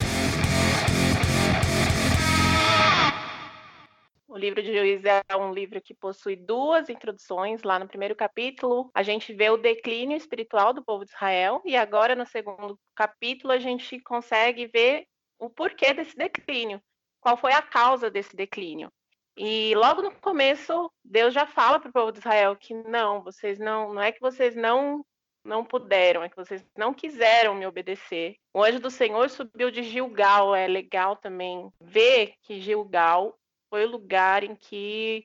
O 4.28 4.36
livro 4.36 4.62
de 4.62 4.76
Juízes 4.76 5.06
é 5.06 5.34
um 5.34 5.54
livro 5.54 5.80
que 5.80 5.94
possui 5.94 6.36
duas 6.36 6.90
introduções. 6.90 7.62
Lá 7.62 7.78
no 7.78 7.88
primeiro 7.88 8.14
capítulo, 8.14 8.90
a 8.94 9.02
gente 9.02 9.32
vê 9.32 9.48
o 9.48 9.56
declínio 9.56 10.18
espiritual 10.18 10.74
do 10.74 10.84
povo 10.84 11.06
de 11.06 11.12
Israel, 11.12 11.62
e 11.64 11.74
agora 11.74 12.14
no 12.14 12.26
segundo 12.26 12.78
capítulo, 12.94 13.54
a 13.54 13.58
gente 13.58 13.98
consegue 14.00 14.66
ver 14.66 15.06
o 15.38 15.48
porquê 15.48 15.94
desse 15.94 16.14
declínio, 16.14 16.78
qual 17.22 17.38
foi 17.38 17.52
a 17.52 17.62
causa 17.62 18.10
desse 18.10 18.36
declínio. 18.36 18.92
E 19.36 19.74
logo 19.74 20.02
no 20.02 20.12
começo, 20.12 20.90
Deus 21.04 21.32
já 21.32 21.46
fala 21.46 21.80
para 21.80 21.88
o 21.88 21.92
povo 21.92 22.12
de 22.12 22.18
Israel 22.18 22.54
que 22.56 22.74
não, 22.74 23.22
vocês 23.22 23.58
não, 23.58 23.94
não 23.94 24.02
é 24.02 24.12
que 24.12 24.20
vocês 24.20 24.54
não 24.54 25.04
não 25.44 25.64
puderam, 25.64 26.22
é 26.22 26.28
que 26.28 26.36
vocês 26.36 26.64
não 26.76 26.94
quiseram 26.94 27.54
me 27.54 27.66
obedecer. 27.66 28.36
O 28.54 28.62
anjo 28.62 28.78
do 28.78 28.90
Senhor 28.90 29.28
subiu 29.28 29.70
de 29.70 29.82
Gilgal, 29.82 30.54
é 30.54 30.68
legal 30.68 31.16
também 31.16 31.68
ver 31.80 32.34
que 32.42 32.60
Gilgal 32.60 33.36
foi 33.68 33.84
o 33.84 33.90
lugar 33.90 34.44
em 34.44 34.54
que 34.54 35.24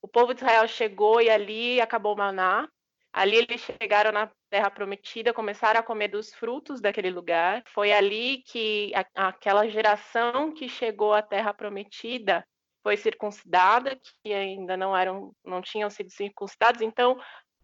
o 0.00 0.08
povo 0.08 0.32
de 0.32 0.40
Israel 0.40 0.66
chegou 0.66 1.20
e 1.20 1.28
ali 1.28 1.80
acabou 1.80 2.16
maná. 2.16 2.68
Ali 3.12 3.36
eles 3.36 3.60
chegaram 3.60 4.12
na 4.12 4.30
terra 4.48 4.70
prometida, 4.70 5.34
começaram 5.34 5.80
a 5.80 5.82
comer 5.82 6.08
dos 6.08 6.32
frutos 6.32 6.80
daquele 6.80 7.10
lugar. 7.10 7.62
Foi 7.66 7.92
ali 7.92 8.38
que 8.46 8.92
a, 8.94 9.28
aquela 9.28 9.68
geração 9.68 10.54
que 10.54 10.68
chegou 10.68 11.12
à 11.12 11.20
terra 11.20 11.52
prometida 11.52 12.46
foi 12.82 12.96
circuncidada, 12.96 13.98
que 14.22 14.32
ainda 14.32 14.76
não 14.76 14.96
eram, 14.96 15.32
não 15.44 15.60
tinham 15.60 15.90
sido 15.90 16.10
circuncidados. 16.10 16.80
Então, 16.80 17.18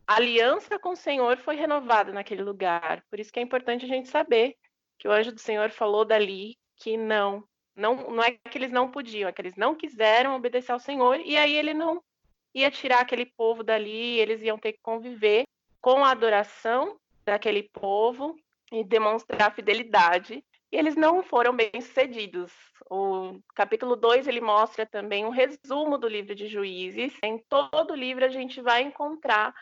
a 0.07 0.17
aliança 0.17 0.79
com 0.79 0.91
o 0.91 0.97
Senhor 0.97 1.37
foi 1.39 1.57
renovada 1.57 2.13
naquele 2.13 2.43
lugar. 2.43 3.03
Por 3.11 3.19
isso 3.19 3.33
que 3.33 3.41
é 3.41 3.43
importante 3.43 3.85
a 3.85 3.89
gente 3.89 4.09
saber 4.09 4.55
que 4.99 5.09
o 5.09 5.13
anjo 5.13 5.33
do 5.33 5.41
Senhor 5.41 5.71
falou 5.71 6.05
dali 6.05 6.57
que 6.77 6.97
não, 6.97 7.43
não, 7.75 8.11
não 8.11 8.23
é 8.23 8.33
que 8.33 8.57
eles 8.57 8.71
não 8.71 8.91
podiam, 8.91 9.29
é 9.29 9.33
que 9.33 9.41
eles 9.41 9.57
não 9.57 9.75
quiseram 9.75 10.37
obedecer 10.37 10.73
ao 10.73 10.79
Senhor 10.79 11.19
e 11.21 11.37
aí 11.37 11.57
ele 11.57 11.75
não 11.75 12.03
ia 12.55 12.71
tirar 12.71 13.01
aquele 13.01 13.27
povo 13.27 13.63
dali, 13.63 14.19
eles 14.19 14.41
iam 14.43 14.59
ter 14.59 14.73
que 14.73 14.81
conviver 14.83 15.45
com 15.81 16.05
a 16.05 16.11
adoração 16.11 16.99
daquele 17.25 17.65
povo 17.65 18.37
e 18.73 18.83
demonstrar 18.83 19.55
fidelidade 19.55 20.43
e 20.71 20.77
eles 20.77 20.97
não 20.97 21.23
foram 21.23 21.55
bem 21.55 21.71
sucedidos. 21.81 22.53
O 22.91 23.41
capítulo 23.55 23.97
2 23.97 24.27
ele 24.27 24.41
mostra 24.41 24.85
também 24.85 25.25
um 25.25 25.31
resumo 25.31 25.97
do 25.97 26.09
livro 26.09 26.35
de 26.35 26.49
Juízes. 26.49 27.13
Em 27.23 27.39
todo 27.49 27.93
o 27.93 27.97
livro 27.97 28.25
a 28.25 28.29
gente 28.29 28.61
vai 28.61 28.83
encontrar 28.83 29.55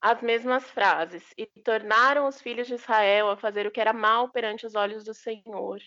as 0.00 0.20
mesmas 0.22 0.70
frases. 0.70 1.24
E 1.36 1.46
tornaram 1.46 2.26
os 2.26 2.40
filhos 2.40 2.66
de 2.66 2.74
Israel 2.74 3.30
a 3.30 3.36
fazer 3.36 3.66
o 3.66 3.70
que 3.70 3.80
era 3.80 3.92
mal 3.92 4.30
perante 4.30 4.66
os 4.66 4.74
olhos 4.74 5.04
do 5.04 5.14
Senhor. 5.14 5.80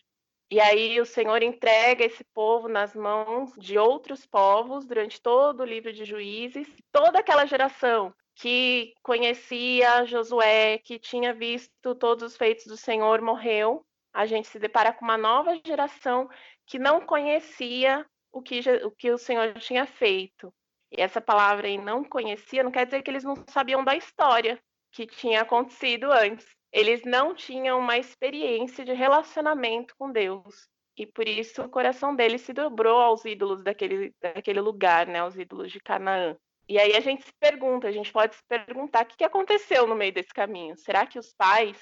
E 0.51 0.59
aí 0.59 0.99
o 1.01 1.05
Senhor 1.05 1.41
entrega 1.41 2.05
esse 2.05 2.23
povo 2.25 2.67
nas 2.67 2.95
mãos 2.95 3.53
de 3.57 3.77
outros 3.77 4.25
povos 4.25 4.85
durante 4.85 5.19
todo 5.21 5.61
o 5.61 5.65
livro 5.65 5.91
de 5.91 6.05
Juízes. 6.05 6.67
Toda 6.91 7.19
aquela 7.19 7.45
geração 7.45 8.13
que 8.35 8.93
conhecia 9.01 10.05
Josué, 10.05 10.79
que 10.79 10.99
tinha 10.99 11.33
visto 11.33 11.95
todos 11.95 12.23
os 12.23 12.37
feitos 12.37 12.65
do 12.65 12.77
Senhor, 12.77 13.21
morreu 13.21 13.83
a 14.13 14.25
gente 14.25 14.47
se 14.47 14.59
depara 14.59 14.93
com 14.93 15.03
uma 15.03 15.17
nova 15.17 15.59
geração 15.65 16.29
que 16.67 16.77
não 16.77 17.01
conhecia 17.01 18.05
o 18.31 18.41
que, 18.41 18.59
o 18.83 18.91
que 18.91 19.11
o 19.11 19.17
Senhor 19.17 19.53
tinha 19.55 19.85
feito. 19.85 20.53
E 20.91 21.01
essa 21.01 21.19
palavra 21.19 21.67
aí, 21.67 21.77
não 21.77 22.03
conhecia, 22.03 22.63
não 22.63 22.71
quer 22.71 22.85
dizer 22.85 23.01
que 23.01 23.09
eles 23.09 23.23
não 23.23 23.35
sabiam 23.49 23.83
da 23.83 23.95
história 23.95 24.61
que 24.91 25.07
tinha 25.07 25.41
acontecido 25.41 26.11
antes. 26.11 26.45
Eles 26.71 27.01
não 27.03 27.33
tinham 27.33 27.79
uma 27.79 27.97
experiência 27.97 28.85
de 28.85 28.93
relacionamento 28.93 29.95
com 29.97 30.11
Deus. 30.11 30.67
E 30.95 31.07
por 31.07 31.27
isso 31.27 31.63
o 31.63 31.69
coração 31.69 32.15
deles 32.15 32.41
se 32.41 32.53
dobrou 32.53 32.99
aos 32.99 33.25
ídolos 33.25 33.63
daquele, 33.63 34.13
daquele 34.21 34.61
lugar, 34.61 35.07
né, 35.07 35.19
aos 35.19 35.35
ídolos 35.35 35.71
de 35.71 35.79
Canaã. 35.79 36.37
E 36.69 36.79
aí 36.79 36.95
a 36.95 36.99
gente 36.99 37.25
se 37.25 37.33
pergunta, 37.39 37.87
a 37.87 37.91
gente 37.91 38.11
pode 38.11 38.35
se 38.35 38.43
perguntar 38.47 39.03
o 39.03 39.07
que 39.07 39.23
aconteceu 39.23 39.87
no 39.87 39.95
meio 39.95 40.13
desse 40.13 40.33
caminho. 40.33 40.77
Será 40.77 41.05
que 41.05 41.17
os 41.17 41.33
pais 41.33 41.77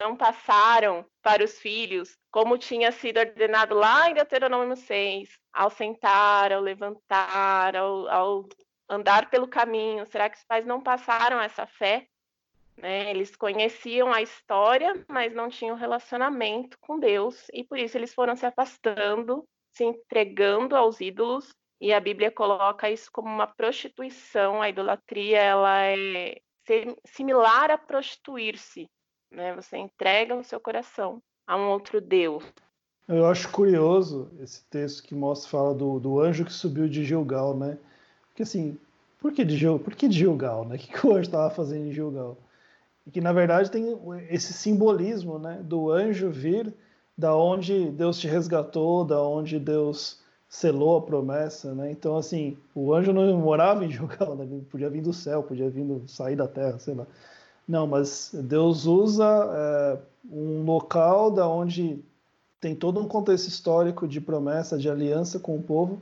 não 0.00 0.16
passaram 0.16 1.04
para 1.22 1.44
os 1.44 1.58
filhos 1.58 2.16
como 2.30 2.58
tinha 2.58 2.90
sido 2.92 3.18
ordenado 3.18 3.74
lá 3.74 4.10
em 4.10 4.14
Deuteronômio 4.14 4.76
6, 4.76 5.28
ao 5.52 5.70
sentar, 5.70 6.52
ao 6.52 6.60
levantar, 6.60 7.76
ao, 7.76 8.08
ao 8.08 8.48
andar 8.88 9.30
pelo 9.30 9.48
caminho? 9.48 10.06
Será 10.06 10.28
que 10.30 10.38
os 10.38 10.44
pais 10.44 10.64
não 10.64 10.80
passaram 10.80 11.40
essa 11.40 11.66
fé? 11.66 12.06
Né? 12.76 13.10
Eles 13.10 13.34
conheciam 13.34 14.12
a 14.12 14.22
história, 14.22 15.04
mas 15.08 15.32
não 15.32 15.48
tinham 15.48 15.76
relacionamento 15.76 16.78
com 16.80 16.98
Deus, 16.98 17.46
e 17.52 17.64
por 17.64 17.78
isso 17.78 17.96
eles 17.96 18.12
foram 18.12 18.36
se 18.36 18.46
afastando, 18.46 19.46
se 19.72 19.84
entregando 19.84 20.76
aos 20.76 21.00
ídolos 21.00 21.54
e 21.80 21.92
a 21.92 22.00
Bíblia 22.00 22.30
coloca 22.30 22.90
isso 22.90 23.10
como 23.12 23.28
uma 23.28 23.46
prostituição. 23.46 24.62
A 24.62 24.68
idolatria 24.68 25.38
ela 25.38 25.84
é 25.84 26.40
similar 27.06 27.70
a 27.70 27.78
prostituir-se, 27.78 28.88
né? 29.36 29.54
Você 29.54 29.76
entrega 29.76 30.34
o 30.34 30.42
seu 30.42 30.58
coração 30.58 31.22
a 31.46 31.56
um 31.56 31.68
outro 31.68 32.00
Deus. 32.00 32.42
Eu 33.06 33.26
acho 33.26 33.48
curioso 33.50 34.28
esse 34.40 34.64
texto 34.64 35.02
que 35.04 35.14
mostra 35.14 35.48
fala 35.48 35.74
do, 35.74 36.00
do 36.00 36.20
anjo 36.20 36.44
que 36.44 36.52
subiu 36.52 36.88
de 36.88 37.04
Gilgal, 37.04 37.56
né? 37.56 37.78
Porque 38.28 38.42
assim, 38.42 38.76
por 39.20 39.32
que 39.32 39.44
de, 39.44 39.56
Gil, 39.56 39.78
por 39.78 39.94
que 39.94 40.08
de 40.08 40.18
Gilgal, 40.18 40.64
né? 40.64 40.74
O 40.76 40.78
que, 40.78 40.92
que 40.92 41.06
o 41.06 41.12
anjo 41.12 41.22
estava 41.22 41.50
fazendo 41.50 41.86
em 41.86 41.92
Gilgal? 41.92 42.36
E 43.06 43.10
que 43.10 43.20
na 43.20 43.32
verdade 43.32 43.70
tem 43.70 43.96
esse 44.28 44.52
simbolismo, 44.52 45.38
né? 45.38 45.60
Do 45.62 45.92
anjo 45.92 46.30
vir 46.30 46.74
da 47.16 47.34
onde 47.36 47.90
Deus 47.90 48.18
te 48.18 48.26
resgatou, 48.26 49.04
da 49.04 49.22
onde 49.22 49.58
Deus 49.58 50.20
selou 50.48 50.98
a 50.98 51.02
promessa, 51.02 51.74
né? 51.74 51.90
Então, 51.90 52.16
assim, 52.16 52.56
o 52.74 52.92
anjo 52.92 53.12
não 53.12 53.38
morava 53.38 53.84
em 53.84 53.90
Gilgal, 53.90 54.34
né? 54.34 54.46
podia 54.70 54.90
vir 54.90 55.02
do 55.02 55.12
céu, 55.12 55.42
podia 55.42 55.68
vir 55.70 55.84
do, 55.84 56.08
sair 56.08 56.36
da 56.36 56.48
terra, 56.48 56.78
sei 56.78 56.94
lá. 56.94 57.06
Não, 57.66 57.86
mas 57.86 58.30
Deus 58.32 58.86
usa 58.86 59.24
é, 59.24 59.98
um 60.30 60.64
local 60.64 61.30
da 61.30 61.48
onde 61.48 62.02
tem 62.60 62.74
todo 62.74 63.00
um 63.00 63.08
contexto 63.08 63.48
histórico 63.48 64.06
de 64.06 64.20
promessa, 64.20 64.78
de 64.78 64.88
aliança 64.88 65.38
com 65.38 65.56
o 65.56 65.62
povo, 65.62 66.00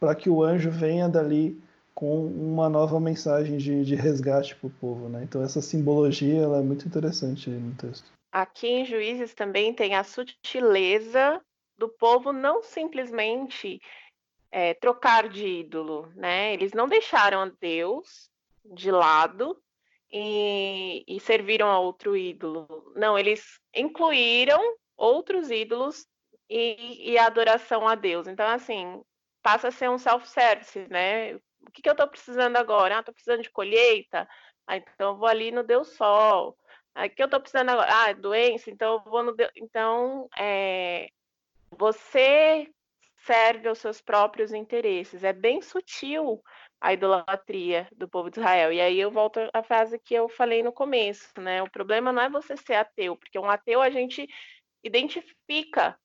para 0.00 0.14
que 0.14 0.28
o 0.28 0.42
anjo 0.42 0.70
venha 0.70 1.08
dali 1.08 1.60
com 1.94 2.26
uma 2.26 2.68
nova 2.68 2.98
mensagem 2.98 3.58
de, 3.58 3.84
de 3.84 3.94
resgate 3.94 4.56
para 4.56 4.66
o 4.66 4.70
povo, 4.70 5.08
né? 5.08 5.22
Então 5.22 5.42
essa 5.42 5.60
simbologia 5.60 6.42
ela 6.42 6.58
é 6.58 6.62
muito 6.62 6.86
interessante 6.86 7.50
no 7.50 7.74
texto. 7.74 8.10
Aqui 8.32 8.66
em 8.66 8.84
Juízes 8.84 9.34
também 9.34 9.74
tem 9.74 9.94
a 9.94 10.02
sutileza 10.02 11.40
do 11.76 11.88
povo 11.88 12.32
não 12.32 12.62
simplesmente 12.62 13.80
é, 14.50 14.74
trocar 14.74 15.28
de 15.28 15.46
ídolo, 15.46 16.10
né? 16.16 16.52
Eles 16.54 16.72
não 16.72 16.88
deixaram 16.88 17.42
a 17.42 17.50
Deus 17.60 18.30
de 18.64 18.90
lado 18.90 19.61
e, 20.12 21.04
e 21.08 21.20
serviram 21.20 21.68
a 21.68 21.78
outro 21.78 22.16
ídolo. 22.16 22.92
Não, 22.94 23.18
eles 23.18 23.58
incluíram 23.74 24.60
outros 24.96 25.50
ídolos 25.50 26.06
e, 26.48 27.12
e 27.12 27.18
a 27.18 27.26
adoração 27.26 27.88
a 27.88 27.94
Deus. 27.94 28.26
Então, 28.26 28.46
assim, 28.46 29.02
passa 29.42 29.68
a 29.68 29.72
ser 29.72 29.88
um 29.88 29.98
self-service, 29.98 30.86
né? 30.90 31.34
O 31.34 31.70
que, 31.72 31.80
que 31.80 31.88
eu 31.88 31.92
estou 31.92 32.08
precisando 32.08 32.56
agora? 32.56 32.96
Ah, 32.96 33.00
estou 33.00 33.14
precisando 33.14 33.42
de 33.42 33.50
colheita? 33.50 34.28
Ah, 34.66 34.76
então 34.76 35.12
eu 35.12 35.16
vou 35.16 35.28
ali 35.28 35.50
no 35.50 35.62
Deus 35.62 35.96
Sol. 35.96 36.56
Ah, 36.94 37.08
que 37.08 37.22
eu 37.22 37.26
estou 37.26 37.40
precisando 37.40 37.70
agora? 37.70 37.90
Ah, 37.90 38.10
é 38.10 38.14
doença? 38.14 38.70
Então 38.70 38.94
eu 38.94 39.10
vou 39.10 39.22
no 39.22 39.34
Deus... 39.34 39.50
Então, 39.56 40.28
é, 40.36 41.08
você 41.78 42.68
serve 43.24 43.68
aos 43.68 43.78
seus 43.78 44.00
próprios 44.00 44.52
interesses. 44.52 45.24
É 45.24 45.32
bem 45.32 45.60
sutil 45.60 46.42
a 46.80 46.92
idolatria 46.92 47.88
do 47.96 48.08
povo 48.08 48.30
de 48.30 48.38
Israel. 48.38 48.72
E 48.72 48.80
aí 48.80 48.98
eu 48.98 49.10
volto 49.10 49.38
à 49.52 49.62
frase 49.62 49.98
que 49.98 50.14
eu 50.14 50.28
falei 50.28 50.62
no 50.62 50.72
começo, 50.72 51.28
né? 51.38 51.62
O 51.62 51.70
problema 51.70 52.12
não 52.12 52.22
é 52.22 52.28
você 52.28 52.56
ser 52.56 52.74
ateu, 52.74 53.16
porque 53.16 53.38
um 53.38 53.48
ateu 53.48 53.80
a 53.80 53.90
gente 53.90 54.26
identifica, 54.82 55.96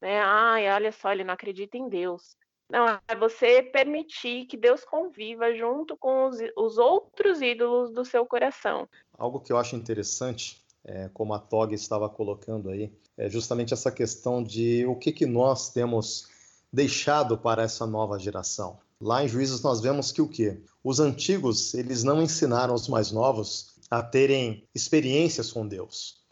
né? 0.00 0.20
Ai, 0.20 0.70
olha 0.70 0.92
só, 0.92 1.12
ele 1.12 1.24
não 1.24 1.34
acredita 1.34 1.76
em 1.76 1.88
Deus. 1.88 2.36
Não, 2.70 2.86
é 3.06 3.14
você 3.14 3.62
permitir 3.62 4.46
que 4.46 4.56
Deus 4.56 4.82
conviva 4.82 5.54
junto 5.54 5.94
com 5.96 6.26
os, 6.26 6.38
os 6.56 6.78
outros 6.78 7.42
ídolos 7.42 7.92
do 7.92 8.02
seu 8.02 8.24
coração. 8.24 8.88
Algo 9.18 9.40
que 9.40 9.52
eu 9.52 9.58
acho 9.58 9.76
interessante 9.76 10.62
é, 10.84 11.10
como 11.12 11.34
a 11.34 11.38
Tog 11.38 11.72
estava 11.72 12.08
colocando 12.08 12.70
aí, 12.70 12.92
é 13.16 13.28
justamente 13.28 13.72
essa 13.72 13.92
questão 13.92 14.42
de 14.42 14.84
o 14.86 14.96
que, 14.96 15.12
que 15.12 15.26
nós 15.26 15.70
temos 15.70 16.31
deixado 16.72 17.36
para 17.36 17.62
essa 17.62 17.86
nova 17.86 18.18
geração. 18.18 18.78
Lá 19.00 19.24
em 19.24 19.28
Juízes 19.28 19.60
nós 19.62 19.80
vemos 19.80 20.12
que 20.12 20.22
o 20.22 20.28
que? 20.28 20.60
Os 20.82 21.00
antigos, 21.00 21.74
eles 21.74 22.02
não 22.02 22.22
ensinaram 22.22 22.74
os 22.74 22.88
mais 22.88 23.10
novos 23.10 23.72
a 23.90 24.02
terem 24.02 24.64
experiências 24.74 25.52
com 25.52 25.66
Deus. 25.66 26.22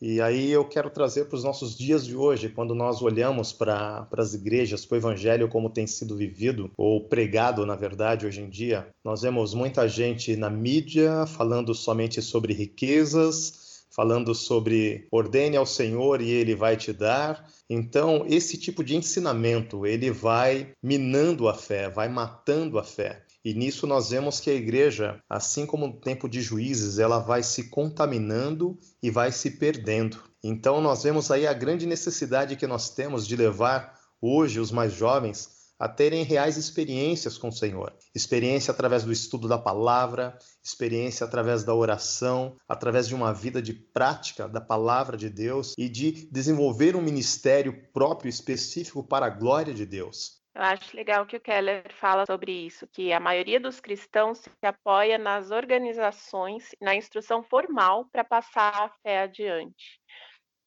E 0.00 0.18
aí 0.18 0.50
eu 0.50 0.64
quero 0.64 0.88
trazer 0.88 1.26
para 1.26 1.36
os 1.36 1.44
nossos 1.44 1.76
dias 1.76 2.06
de 2.06 2.16
hoje, 2.16 2.48
quando 2.48 2.74
nós 2.74 3.02
olhamos 3.02 3.52
para 3.52 4.08
as 4.16 4.32
igrejas, 4.32 4.86
para 4.86 4.94
o 4.94 4.98
evangelho 4.98 5.46
como 5.46 5.68
tem 5.68 5.86
sido 5.86 6.16
vivido, 6.16 6.70
ou 6.74 7.04
pregado, 7.04 7.66
na 7.66 7.74
verdade, 7.74 8.24
hoje 8.24 8.40
em 8.40 8.48
dia, 8.48 8.88
nós 9.04 9.20
vemos 9.20 9.52
muita 9.52 9.86
gente 9.86 10.36
na 10.36 10.48
mídia 10.48 11.26
falando 11.26 11.74
somente 11.74 12.22
sobre 12.22 12.54
riquezas, 12.54 13.69
falando 13.90 14.34
sobre 14.34 15.06
ordene 15.10 15.56
ao 15.56 15.66
Senhor 15.66 16.20
e 16.20 16.30
ele 16.30 16.54
vai 16.54 16.76
te 16.76 16.92
dar. 16.92 17.44
Então, 17.68 18.24
esse 18.28 18.56
tipo 18.56 18.82
de 18.82 18.96
ensinamento, 18.96 19.86
ele 19.86 20.10
vai 20.10 20.72
minando 20.82 21.48
a 21.48 21.54
fé, 21.54 21.88
vai 21.88 22.08
matando 22.08 22.78
a 22.78 22.84
fé. 22.84 23.24
E 23.44 23.54
nisso 23.54 23.86
nós 23.86 24.10
vemos 24.10 24.38
que 24.38 24.50
a 24.50 24.54
igreja, 24.54 25.18
assim 25.28 25.64
como 25.64 25.86
no 25.86 25.94
tempo 25.94 26.28
de 26.28 26.42
juízes, 26.42 26.98
ela 26.98 27.18
vai 27.18 27.42
se 27.42 27.70
contaminando 27.70 28.78
e 29.02 29.10
vai 29.10 29.32
se 29.32 29.52
perdendo. 29.52 30.18
Então 30.42 30.80
nós 30.80 31.02
vemos 31.02 31.30
aí 31.30 31.46
a 31.46 31.52
grande 31.52 31.86
necessidade 31.86 32.56
que 32.56 32.66
nós 32.66 32.90
temos 32.90 33.26
de 33.26 33.36
levar 33.36 33.98
hoje 34.20 34.60
os 34.60 34.70
mais 34.70 34.92
jovens 34.92 35.59
a 35.80 35.88
terem 35.88 36.22
reais 36.22 36.58
experiências 36.58 37.38
com 37.38 37.48
o 37.48 37.52
Senhor. 37.52 37.92
Experiência 38.14 38.70
através 38.70 39.02
do 39.02 39.10
estudo 39.10 39.48
da 39.48 39.56
palavra, 39.56 40.36
experiência 40.62 41.24
através 41.24 41.64
da 41.64 41.74
oração, 41.74 42.58
através 42.68 43.08
de 43.08 43.14
uma 43.14 43.32
vida 43.32 43.62
de 43.62 43.72
prática 43.72 44.46
da 44.46 44.60
palavra 44.60 45.16
de 45.16 45.30
Deus 45.30 45.74
e 45.78 45.88
de 45.88 46.28
desenvolver 46.30 46.94
um 46.94 47.00
ministério 47.00 47.72
próprio 47.94 48.28
específico 48.28 49.02
para 49.02 49.24
a 49.24 49.30
glória 49.30 49.72
de 49.72 49.86
Deus. 49.86 50.38
Eu 50.54 50.62
acho 50.62 50.96
legal 50.96 51.24
que 51.24 51.36
o 51.36 51.40
Keller 51.40 51.94
fala 51.94 52.26
sobre 52.26 52.50
isso, 52.52 52.86
que 52.88 53.12
a 53.12 53.20
maioria 53.20 53.60
dos 53.60 53.80
cristãos 53.80 54.38
se 54.40 54.66
apoia 54.66 55.16
nas 55.16 55.50
organizações, 55.50 56.74
na 56.80 56.94
instrução 56.94 57.42
formal 57.42 58.06
para 58.12 58.24
passar 58.24 58.74
a 58.74 58.88
fé 59.00 59.22
adiante. 59.22 59.99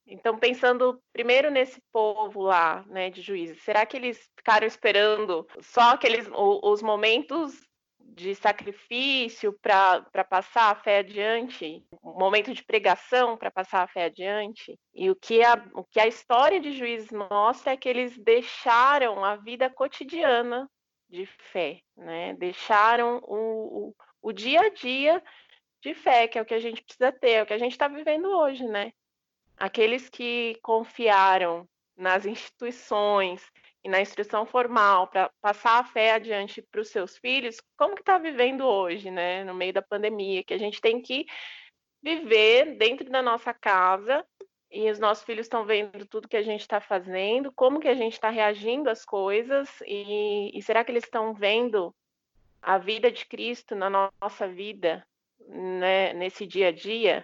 Então, 0.05 0.37
pensando 0.37 1.01
primeiro 1.13 1.49
nesse 1.49 1.81
povo 1.91 2.41
lá, 2.41 2.83
né, 2.87 3.09
de 3.09 3.21
juízes, 3.21 3.61
será 3.63 3.85
que 3.85 3.95
eles 3.95 4.29
ficaram 4.35 4.67
esperando 4.67 5.47
só 5.61 5.91
aqueles 5.91 6.29
os 6.33 6.81
momentos 6.81 7.61
de 7.99 8.35
sacrifício 8.35 9.57
para 9.61 10.23
passar 10.29 10.71
a 10.71 10.75
fé 10.75 10.99
adiante, 10.99 11.83
um 12.03 12.19
momento 12.19 12.53
de 12.53 12.63
pregação 12.63 13.37
para 13.37 13.49
passar 13.49 13.83
a 13.83 13.87
fé 13.87 14.05
adiante? 14.05 14.77
E 14.93 15.09
o 15.09 15.15
que, 15.15 15.41
a, 15.43 15.55
o 15.73 15.83
que 15.83 15.99
a 15.99 16.07
história 16.07 16.59
de 16.59 16.73
juízes 16.73 17.11
mostra 17.11 17.73
é 17.73 17.77
que 17.77 17.89
eles 17.89 18.17
deixaram 18.17 19.23
a 19.23 19.35
vida 19.37 19.69
cotidiana 19.69 20.69
de 21.09 21.25
fé, 21.25 21.79
né? 21.95 22.33
Deixaram 22.33 23.19
o, 23.23 23.89
o, 23.89 23.95
o 24.21 24.33
dia 24.33 24.61
a 24.61 24.69
dia 24.69 25.23
de 25.81 25.93
fé, 25.93 26.27
que 26.27 26.37
é 26.37 26.41
o 26.41 26.45
que 26.45 26.53
a 26.53 26.59
gente 26.59 26.81
precisa 26.81 27.11
ter, 27.11 27.31
é 27.31 27.43
o 27.43 27.45
que 27.45 27.53
a 27.53 27.57
gente 27.57 27.73
está 27.73 27.87
vivendo 27.87 28.25
hoje, 28.25 28.65
né? 28.65 28.91
Aqueles 29.57 30.09
que 30.09 30.57
confiaram 30.61 31.67
nas 31.95 32.25
instituições 32.25 33.45
e 33.83 33.89
na 33.89 34.01
instrução 34.01 34.45
formal 34.45 35.07
para 35.07 35.29
passar 35.41 35.79
a 35.79 35.83
fé 35.83 36.13
adiante 36.13 36.61
para 36.61 36.81
os 36.81 36.89
seus 36.89 37.17
filhos, 37.17 37.57
como 37.77 37.95
que 37.95 38.01
está 38.01 38.17
vivendo 38.17 38.61
hoje, 38.61 39.11
né, 39.11 39.43
no 39.43 39.53
meio 39.53 39.73
da 39.73 39.81
pandemia, 39.81 40.43
que 40.43 40.53
a 40.53 40.57
gente 40.57 40.79
tem 40.79 41.01
que 41.01 41.25
viver 42.01 42.77
dentro 42.77 43.09
da 43.09 43.21
nossa 43.21 43.53
casa 43.53 44.25
e 44.71 44.89
os 44.89 44.99
nossos 44.99 45.23
filhos 45.23 45.45
estão 45.45 45.65
vendo 45.65 46.05
tudo 46.07 46.27
que 46.27 46.37
a 46.37 46.41
gente 46.41 46.61
está 46.61 46.81
fazendo, 46.81 47.51
como 47.53 47.79
que 47.79 47.87
a 47.87 47.93
gente 47.93 48.13
está 48.13 48.29
reagindo 48.29 48.89
às 48.89 49.05
coisas 49.05 49.69
e, 49.85 50.57
e 50.57 50.61
será 50.61 50.83
que 50.83 50.91
eles 50.91 51.03
estão 51.03 51.33
vendo 51.33 51.93
a 52.61 52.77
vida 52.77 53.11
de 53.11 53.25
Cristo 53.25 53.75
na 53.75 53.89
nossa 53.89 54.47
vida, 54.47 55.05
né, 55.47 56.13
nesse 56.13 56.47
dia 56.47 56.69
a 56.69 56.71
dia? 56.71 57.23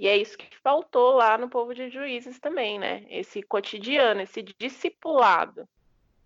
E 0.00 0.08
é 0.08 0.16
isso 0.16 0.38
que 0.38 0.48
faltou 0.62 1.12
lá 1.12 1.36
no 1.36 1.50
povo 1.50 1.74
de 1.74 1.90
juízes 1.90 2.40
também, 2.40 2.78
né? 2.78 3.04
Esse 3.10 3.42
cotidiano, 3.42 4.22
esse 4.22 4.40
discipulado. 4.40 5.68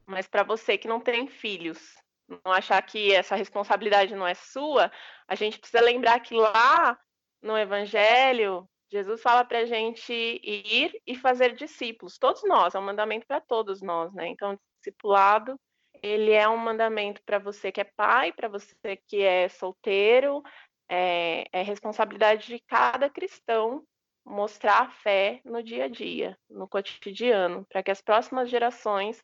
Mas 0.06 0.28
para 0.28 0.44
você 0.44 0.78
que 0.78 0.86
não 0.86 1.00
tem 1.00 1.26
filhos, 1.26 1.80
não 2.28 2.52
achar 2.52 2.80
que 2.82 3.12
essa 3.12 3.34
responsabilidade 3.34 4.14
não 4.14 4.24
é 4.24 4.34
sua, 4.34 4.92
a 5.26 5.34
gente 5.34 5.58
precisa 5.58 5.82
lembrar 5.82 6.20
que 6.20 6.36
lá 6.36 6.96
no 7.42 7.58
Evangelho, 7.58 8.64
Jesus 8.92 9.20
fala 9.20 9.44
para 9.44 9.58
a 9.58 9.66
gente 9.66 10.12
ir 10.12 11.02
e 11.04 11.16
fazer 11.16 11.56
discípulos, 11.56 12.16
todos 12.16 12.44
nós, 12.44 12.76
é 12.76 12.78
um 12.78 12.82
mandamento 12.82 13.26
para 13.26 13.40
todos 13.40 13.82
nós, 13.82 14.14
né? 14.14 14.28
Então, 14.28 14.56
discipulado 14.78 15.58
ele 16.04 16.32
é 16.32 16.46
um 16.46 16.58
mandamento 16.58 17.22
para 17.24 17.38
você 17.38 17.72
que 17.72 17.80
é 17.80 17.84
pai, 17.84 18.30
para 18.30 18.46
você 18.46 18.74
que 19.08 19.22
é 19.22 19.48
solteiro, 19.48 20.42
é, 20.88 21.46
é 21.52 21.62
responsabilidade 21.62 22.46
de 22.46 22.60
cada 22.60 23.08
cristão 23.10 23.84
mostrar 24.24 24.82
a 24.82 24.90
fé 24.90 25.40
no 25.44 25.62
dia 25.62 25.84
a 25.84 25.88
dia, 25.88 26.36
no 26.48 26.66
cotidiano, 26.66 27.66
para 27.70 27.82
que 27.82 27.90
as 27.90 28.00
próximas 28.00 28.48
gerações 28.48 29.22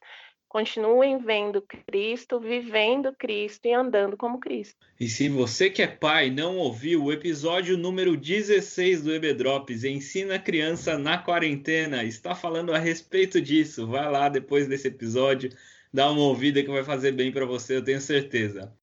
continuem 0.50 1.16
vendo 1.18 1.62
Cristo, 1.62 2.40
vivendo 2.40 3.14
Cristo 3.16 3.66
e 3.66 3.72
andando 3.72 4.16
como 4.16 4.40
Cristo. 4.40 4.76
E 4.98 5.08
se 5.08 5.28
você 5.28 5.70
que 5.70 5.80
é 5.80 5.86
pai 5.86 6.28
não 6.28 6.58
ouviu 6.58 7.04
o 7.04 7.12
episódio 7.12 7.78
número 7.78 8.16
16 8.16 9.04
do 9.04 9.14
EBDrops, 9.14 9.84
Ensina 9.84 10.34
a 10.34 10.38
Criança 10.40 10.98
na 10.98 11.16
Quarentena, 11.16 12.02
está 12.02 12.34
falando 12.34 12.74
a 12.74 12.78
respeito 12.78 13.40
disso. 13.40 13.86
Vai 13.86 14.10
lá 14.10 14.28
depois 14.28 14.66
desse 14.66 14.88
episódio, 14.88 15.50
dá 15.94 16.10
uma 16.10 16.22
ouvida 16.22 16.62
que 16.62 16.70
vai 16.70 16.82
fazer 16.82 17.12
bem 17.12 17.30
para 17.30 17.46
você, 17.46 17.76
eu 17.76 17.84
tenho 17.84 18.00
certeza. 18.00 18.74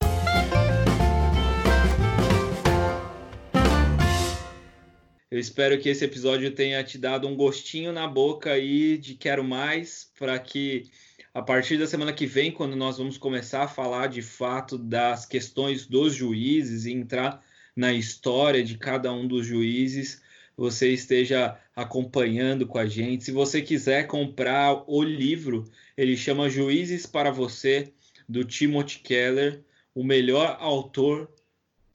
Eu 5.30 5.38
espero 5.38 5.78
que 5.78 5.90
esse 5.90 6.06
episódio 6.06 6.52
tenha 6.52 6.82
te 6.86 6.98
dado 6.98 7.28
um 7.28 7.36
gostinho 7.36 7.92
na 7.92 8.08
boca 8.08 8.52
aí 8.54 8.98
de 8.98 9.14
quero 9.14 9.44
mais, 9.44 10.10
para 10.18 10.40
que 10.40 10.90
a 11.34 11.42
partir 11.42 11.78
da 11.78 11.86
semana 11.86 12.14
que 12.14 12.26
vem, 12.26 12.50
quando 12.50 12.78
nós 12.78 12.98
vamos 12.98 13.18
começar 13.18 13.64
a 13.64 13.68
falar 13.68 14.08
de 14.08 14.22
fato 14.22 14.78
das 14.78 15.26
questões 15.26 15.86
dos 15.86 16.16
juízes 16.16 16.86
e 16.86 16.94
entrar 16.94 17.44
na 17.76 17.92
história 17.92 18.64
de 18.64 18.78
cada 18.78 19.12
um 19.12 19.28
dos 19.28 19.46
juízes, 19.46 20.22
você 20.56 20.94
esteja 20.94 21.60
acompanhando 21.76 22.66
com 22.66 22.78
a 22.78 22.86
gente. 22.86 23.26
Se 23.26 23.32
você 23.34 23.62
quiser 23.62 24.08
comprar 24.08 24.84
o 24.88 25.04
livro, 25.04 25.70
ele 25.98 26.16
chama 26.16 26.50
Juízes 26.50 27.06
para 27.06 27.32
Você, 27.32 27.92
do 28.28 28.46
Timothy 28.46 29.00
Keller, 29.00 29.62
o 29.94 30.04
melhor 30.06 30.58
autor 30.60 31.30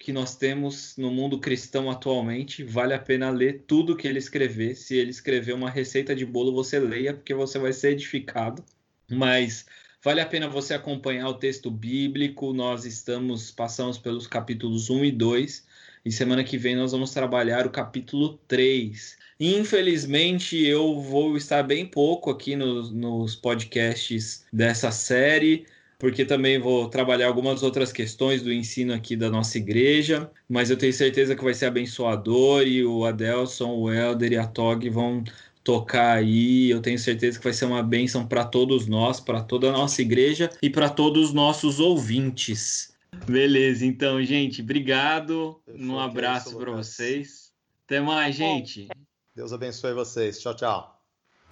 que 0.03 0.13
nós 0.13 0.37
temos 0.37 0.97
no 0.97 1.11
mundo 1.11 1.39
cristão 1.39 1.91
atualmente. 1.91 2.65
Vale 2.65 2.95
a 2.95 2.99
pena 2.99 3.31
ler 3.31 3.65
tudo 3.67 3.97
que 3.97 4.07
ele 4.07 4.19
escrever. 4.19 4.75
Se 4.75 4.97
ele 4.97 5.11
escrever 5.11 5.55
uma 5.55 5.71
receita 5.71 6.15
de 6.15 6.27
bolo, 6.27 6.53
você 6.53 6.79
leia, 6.79 7.15
porque 7.15 7.33
você 7.35 7.59
vai 7.59 7.73
ser 7.73 7.93
edificado 7.93 8.65
mas 9.13 9.67
vale 10.03 10.21
a 10.21 10.27
pena 10.27 10.49
você 10.49 10.75
acompanhar 10.75 11.29
o 11.29 11.35
texto 11.35 11.71
bíblico. 11.71 12.53
Nós 12.53 12.85
estamos 12.85 13.51
passamos 13.51 13.99
pelos 13.99 14.27
capítulos 14.27 14.91
1 14.91 15.05
e 15.05 15.13
2 15.13 15.67
e 16.05 16.11
semana 16.11 16.43
que 16.43 16.59
vem 16.59 16.75
nós 16.75 16.93
vamos 16.93 17.13
trabalhar 17.13 17.67
o 17.67 17.71
capítulo 17.71 18.39
3. 18.49 19.17
Infelizmente, 19.39 20.57
eu 20.65 21.01
vou 21.01 21.37
estar 21.37 21.63
bem 21.63 21.87
pouco 21.87 22.31
aqui 22.31 22.57
no, 22.57 22.91
nos 22.91 23.35
podcasts 23.35 24.45
dessa 24.53 24.91
série, 24.91 25.67
porque 26.03 26.25
também 26.25 26.59
vou 26.59 26.89
trabalhar 26.89 27.29
algumas 27.29 27.63
outras 27.63 27.93
questões 27.93 28.43
do 28.43 28.53
ensino 28.53 28.93
aqui 28.93 29.15
da 29.15 29.31
nossa 29.31 29.57
igreja, 29.57 30.29
mas 30.49 30.69
eu 30.69 30.77
tenho 30.77 30.93
certeza 30.93 31.37
que 31.37 31.45
vai 31.45 31.55
ser 31.55 31.67
abençoador 31.67 32.67
e 32.67 32.85
o 32.85 33.05
Adelson, 33.05 33.71
o 33.71 33.89
Helder 33.89 34.33
e 34.33 34.37
a 34.37 34.45
Tog 34.45 34.91
vão 34.91 35.23
tocar 35.63 36.17
aí. 36.17 36.69
Eu 36.69 36.81
tenho 36.81 36.99
certeza 36.99 37.39
que 37.39 37.45
vai 37.45 37.53
ser 37.53 37.67
uma 37.67 37.85
bênção 37.85 38.27
para 38.27 38.45
todos 38.45 38.89
nós, 38.89 39.21
para 39.21 39.43
toda 39.43 39.69
a 39.69 39.73
nossa 39.73 40.03
igreja 40.03 40.51
e 40.61 40.69
para 40.69 40.89
todos 40.89 41.29
os 41.29 41.33
nossos 41.33 41.79
ouvintes. 41.79 42.93
Beleza, 43.25 43.87
então, 43.87 44.21
gente, 44.25 44.61
obrigado. 44.61 45.63
Um 45.73 46.01
abraço 46.01 46.59
para 46.59 46.73
vocês. 46.73 47.53
Até 47.87 48.01
mais, 48.01 48.35
gente. 48.35 48.89
Deus 49.37 49.53
abençoe 49.53 49.95
vocês. 49.95 50.41
Tchau, 50.41 50.57
tchau. 50.57 51.01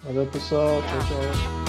Valeu, 0.03 0.27
pessoal. 0.27 0.81
Tchau, 0.81 0.99
tchau. 1.07 1.60